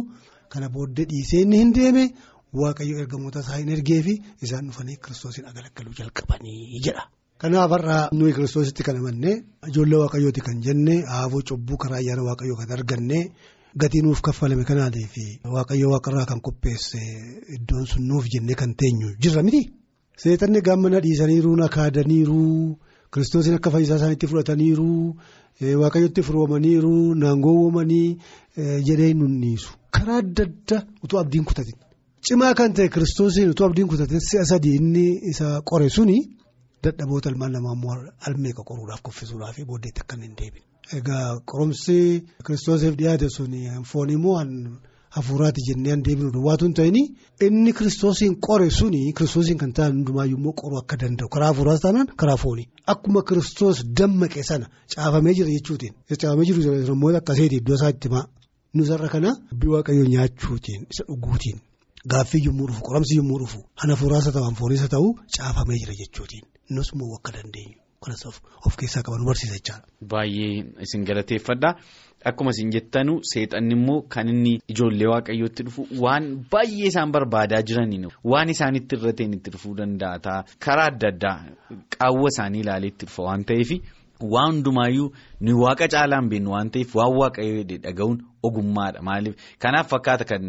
kana 0.53 0.69
booddee 0.69 1.05
dhiisee 1.11 1.41
inni 1.45 1.59
hin 1.59 1.73
deeme. 1.73 2.05
Waaqayyo 2.53 2.99
ergamoota 2.99 3.41
isaa 3.45 3.57
hin 3.63 3.69
ergee 3.75 4.03
fi 4.03 4.13
isaan 4.43 4.67
dhufanii 4.69 4.97
kiristoosiin 5.03 5.47
agalaggaluu 5.51 5.93
jalqabanii 5.99 6.81
jedha. 6.85 7.05
Kanaaf 7.39 7.71
har'aa 7.71 8.09
nuyi 8.13 8.33
kiristoositti 8.35 8.83
kan 8.83 8.97
amannee 9.01 9.35
ijoollee 9.69 10.01
waaqayyooti 10.03 10.41
kan 10.47 10.59
jenne 10.65 10.97
haafuu 11.13 11.43
cubbuu 11.51 11.77
karaa 11.85 12.01
ayyaana 12.03 12.23
waaqayyoo 12.29 12.57
kan 12.61 12.73
arganne 12.79 13.21
gatii 13.77 14.03
nuuf 14.03 14.21
kaffalame 14.23 14.65
kanaatiif 14.65 15.15
waaqayyo 15.55 15.91
waaqarraa 15.95 16.27
kan 16.27 16.41
qopheesse 16.41 17.01
iddoon 17.57 17.87
sun 17.87 18.03
nuuf 18.09 18.25
jennee 18.33 18.55
kan 18.55 18.75
teenyu 18.75 19.09
jirra 19.23 19.43
miti. 19.43 19.63
Seexanni 20.23 20.61
gammana 20.63 21.01
dhiisaniiru 21.01 21.57
nakaadaniiru 21.57 22.79
kiristoosiin 23.13 23.55
akka 23.59 23.71
fayyisaa 23.71 23.97
isaaniitti 24.01 24.27
fudhataniiru 24.31 24.89
waaqayyotti 25.83 26.23
firoomaniiru 26.23 27.15
naangoowwamanii 27.23 28.09
jedhee 28.89 29.15
nunniisu 29.15 29.71
karaa 29.97 30.19
adda 30.25 30.45
addaa 30.49 30.83
utuu 31.05 31.19
abdiin 31.23 31.45
kutatin. 31.45 31.79
Cimaa 32.27 32.55
kan 32.55 32.73
ta'e 32.75 32.89
kiristoosiin 32.89 33.51
utuu 33.51 33.67
abdiin 33.67 33.89
kutatin 33.89 34.21
si'a 34.29 34.45
sadii 34.45 34.75
inni 34.81 35.07
isa 35.33 35.63
qore 35.71 35.89
suni 35.97 36.19
dadhaboota 36.85 37.31
ilmaan 37.31 37.53
namaa 37.53 37.97
almeeqa 38.29 38.63
qoruudhaaf 38.69 39.03
kuffisuudhaaf 39.07 39.57
booddeetti 39.71 40.01
akka 40.05 40.17
hin 40.17 40.35
deebine. 40.41 40.65
Egaa 40.99 41.27
qoromsi 41.51 41.97
kiristoosiif 42.47 42.95
dhiyaate 43.01 43.29
suni 43.37 43.61
foon 43.91 44.11
immoo 44.17 44.39
hafuuraati 45.17 45.63
jennee 45.69 45.93
hin 45.93 46.03
deebinu 46.07 46.31
duwwaatu 46.37 46.65
hin 46.67 46.75
ta'in 46.79 46.97
inni 47.47 47.73
kiristoosiin 47.79 48.35
qore 48.47 48.69
suni 48.79 49.01
kiristoosiin 49.21 49.59
kan 49.63 49.73
ta'an 49.79 49.93
hundumaayyuu 49.97 50.39
immoo 50.41 50.53
qoruu 50.63 50.79
akka 50.83 50.97
danda'u 51.03 51.29
karaa 51.37 51.49
hafuuraas 51.53 51.81
taanaan 51.85 52.09
karaa 52.23 52.37
foonii 52.43 52.67
akkuma 52.95 53.23
kiristoos 53.31 53.83
dammaqe 54.01 54.43
sana 54.51 54.67
caafamee 54.95 55.35
jira 55.39 55.51
jechuutiin 55.57 55.95
caafamee 56.21 56.47
jiru 56.51 56.61
namoota 56.93 57.19
akkasiiti 57.23 57.57
iddoo 57.63 57.75
isaa 57.81 57.91
itti 57.97 58.09
himaa 58.09 58.25
nusarra 58.81 59.09
kana 59.15 59.31
dubbii 59.51 59.73
waaqayyoo 59.75 60.09
nyaachuutiin 60.15 60.83
isa 60.93 61.05
dhuguutiin. 61.09 61.59
Gaaffii 62.11 62.43
yommuu 62.47 62.67
dhufu 62.69 62.83
qoramsi 62.89 63.17
yommuu 63.17 63.39
dhufu. 63.41 63.59
Hana 63.81 63.93
hafuuraasa 63.95 64.31
ta'u 64.33 64.55
fooniisa 64.61 64.89
ta'u 64.95 65.09
caafamee 65.37 65.79
jira 65.83 65.95
jechuutiin 66.01 66.45
nus 66.77 66.89
immoo 66.95 67.15
akka 67.19 67.33
dandeenyu 67.37 67.79
of 68.09 68.77
keessaa 68.81 69.03
qaban 69.03 69.25
barsiisa 69.27 69.57
jechaadha. 69.59 69.85
Baay'ee 70.01 70.65
isin 70.81 71.05
galateeffadha. 71.05 71.75
Akkuma 72.25 72.51
isin 72.51 72.71
jettanu 72.73 73.21
seexanni 73.23 73.75
immoo 73.77 74.03
kan 74.09 74.29
inni 74.29 74.55
ijoollee 74.73 75.09
waaqayyootti 75.13 75.63
dhufu 75.67 75.87
waan 76.05 76.25
baay'ee 76.53 76.89
isaan 76.89 77.13
barbaadaa 77.13 77.63
jiraniin 77.63 78.09
waan 78.25 78.49
isaanitti 78.49 78.97
irra 78.97 79.13
ta'een 79.13 79.35
itti 79.37 79.51
dhufuu 79.53 79.75
danda'a 79.77 80.45
karaa 80.65 80.87
adda 80.93 81.09
addaa 81.13 81.39
qaawwa 81.99 82.29
isaanii 82.33 82.61
ilaalee 82.65 82.89
itti 82.95 83.07
dhufa 83.07 83.23
waan 83.29 83.45
ta'eef. 83.45 83.71
Waan 84.23 84.53
hundumaayyuu 84.53 85.13
ni 85.41 85.53
waaqa 85.53 85.89
caalaan 85.89 86.29
beeknu 86.29 86.51
waan 86.53 86.71
ta'eef 86.71 86.95
waan 86.95 87.15
waaqayyoo 87.21 87.65
dhaga'uun 87.65 88.19
ogummaadha. 88.43 89.01
Maaliif? 89.03 89.35
Kanaaf 89.59 89.89
fakkaata 89.89 90.25
kan 90.25 90.45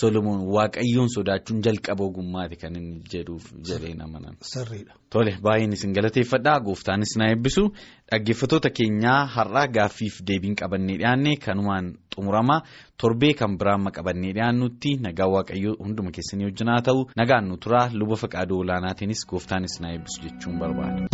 Solomoon 0.00 0.40
waaqayyoon 0.54 1.08
sodaachuun 1.14 1.62
jalqaba 1.62 2.04
ogummaati 2.04 2.56
kan 2.56 2.76
inni 2.76 3.02
jedhuuf 3.12 3.44
jedhee 3.68 3.94
namanan. 3.94 4.36
Sirriidha. 4.42 4.94
Tole 5.10 5.32
baay'een 5.42 5.72
isin 5.72 5.92
galateeffadha 5.94 6.60
gooftaanis 6.60 7.16
na 7.18 7.28
eebbisu 7.30 7.64
dhaggeeffattoota 8.10 8.70
keenyaa 8.70 9.26
har'aa 9.36 9.66
gaaffiif 9.76 10.20
deebiin 10.26 10.54
qabannee 10.60 10.96
dhiyaanne 10.98 11.36
kanumaan 11.46 11.94
xumurama. 12.14 12.62
Torbee 13.00 13.34
kan 13.34 13.58
biraan 13.58 13.90
qabannee 13.96 14.32
dhiyaannutti 14.34 14.96
nagaa 15.06 15.28
waaqayyoo 15.34 15.76
hunduma 15.82 16.10
keessanii 16.10 16.46
wajjin 16.50 16.68
haa 16.72 16.82
ta'u. 16.82 17.00
Nagaan 17.16 17.48
nu 17.48 17.56
tura 17.56 17.90
luba 17.92 18.16
faqaaduu 18.16 18.58
olaanaatiinis 18.64 19.26
gooftaanis 19.30 19.80
na 19.80 19.92
eebbisu 19.92 20.22
jechuun 20.26 20.58
barbaada. 20.58 21.06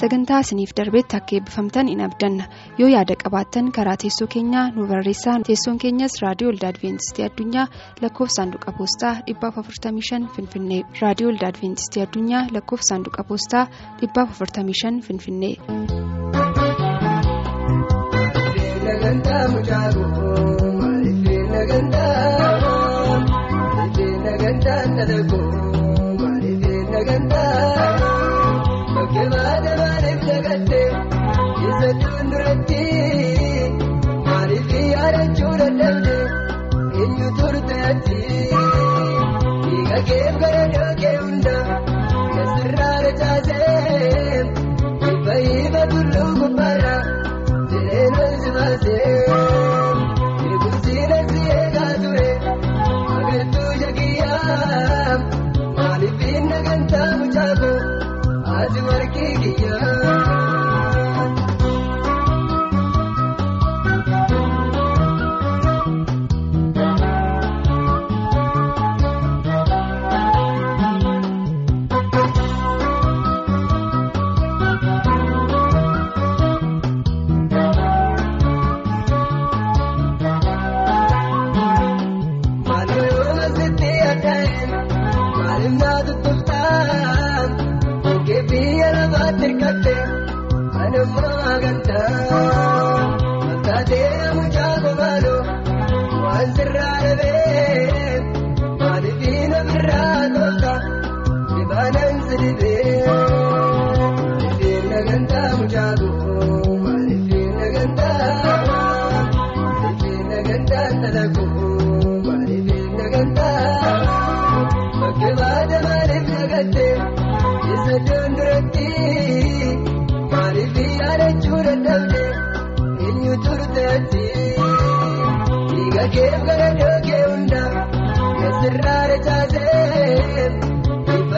Sagantaa 0.00 0.38
isiniif 0.44 0.72
darbeetti 0.78 1.16
akka 1.18 1.36
eebbifamtan 1.38 1.88
in 1.92 2.00
abdanna. 2.06 2.44
Yoo 2.80 2.88
yaada 2.92 3.16
qabaattan 3.22 3.70
karaa 3.78 3.96
teessoo 4.02 4.28
keenyaa 4.34 4.66
nu 4.76 4.86
barreessaa 4.92 5.36
teessoon 5.48 5.78
keenyas 5.84 6.18
raadiyoo 6.24 6.52
olda 6.54 6.68
adventistii 6.72 7.26
addunyaa 7.28 7.66
lakkoofsa 8.02 8.36
saanduqa 8.40 8.72
poostaa 8.78 9.14
455 9.32 10.30
finfinnee. 10.36 10.82
Raadiyoo 11.02 11.32
olda 11.34 11.50
adventistii 11.52 12.02
addunyaa 12.06 12.44
lakkoofsa 12.58 12.88
saanduqa 12.94 13.24
poostaa 13.32 13.66
455 14.06 15.02
finfinnee. 15.08 15.54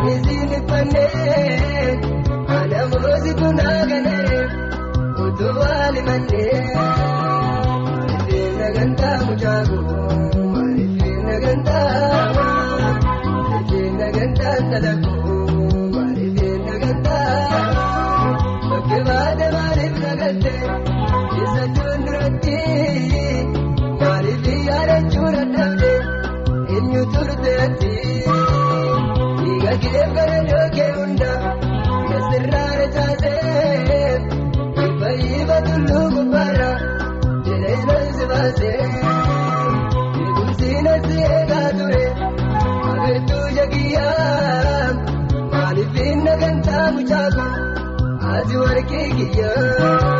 ani 0.00 0.14
sinifannee 0.24 2.00
ana 2.58 2.80
muroosi 2.90 3.32
tunaa 3.40 3.80
ganee 3.90 4.38
utuu 5.24 5.52
waali 5.60 6.02
mannee 6.08 6.60
isin 8.16 8.52
nagantaa 8.60 9.16
mucaagu 9.28 9.78
isin 10.84 11.18
nagantaa 11.28 12.44
isin 13.60 13.92
nagantaa 14.02 14.56
salakuu. 14.70 15.20
Maaliif 24.00 24.46
yaadachuu 24.68 25.30
danda'amne 25.36 25.92
eenyu 26.74 27.02
turte 27.14 27.52
ati? 27.66 27.92
gileef 29.82 30.10
gara 30.18 30.38
dhookee 30.50 30.88
hunda 30.96 31.30
nasirraara 32.10 32.86
taateef 32.96 34.22
baay'ee 35.00 35.42
baatuluu 35.50 36.04
gubbaara 36.16 36.70
jireenya 37.48 37.84
baay'ee 37.90 38.26
baasee 38.32 38.74
eegumsi 40.24 40.70
natti 40.88 41.18
eegaa 41.38 41.68
ture 41.80 42.04
agartuu 42.92 43.46
jagiyyaa 43.58 44.88
maaliif 45.54 46.00
inni 46.06 46.34
gantaa 46.44 46.86
mucaa 46.98 47.26
kun 47.36 47.52
haati 48.26 48.56
warqee 48.64 49.06
kiyyaa. 49.18 50.19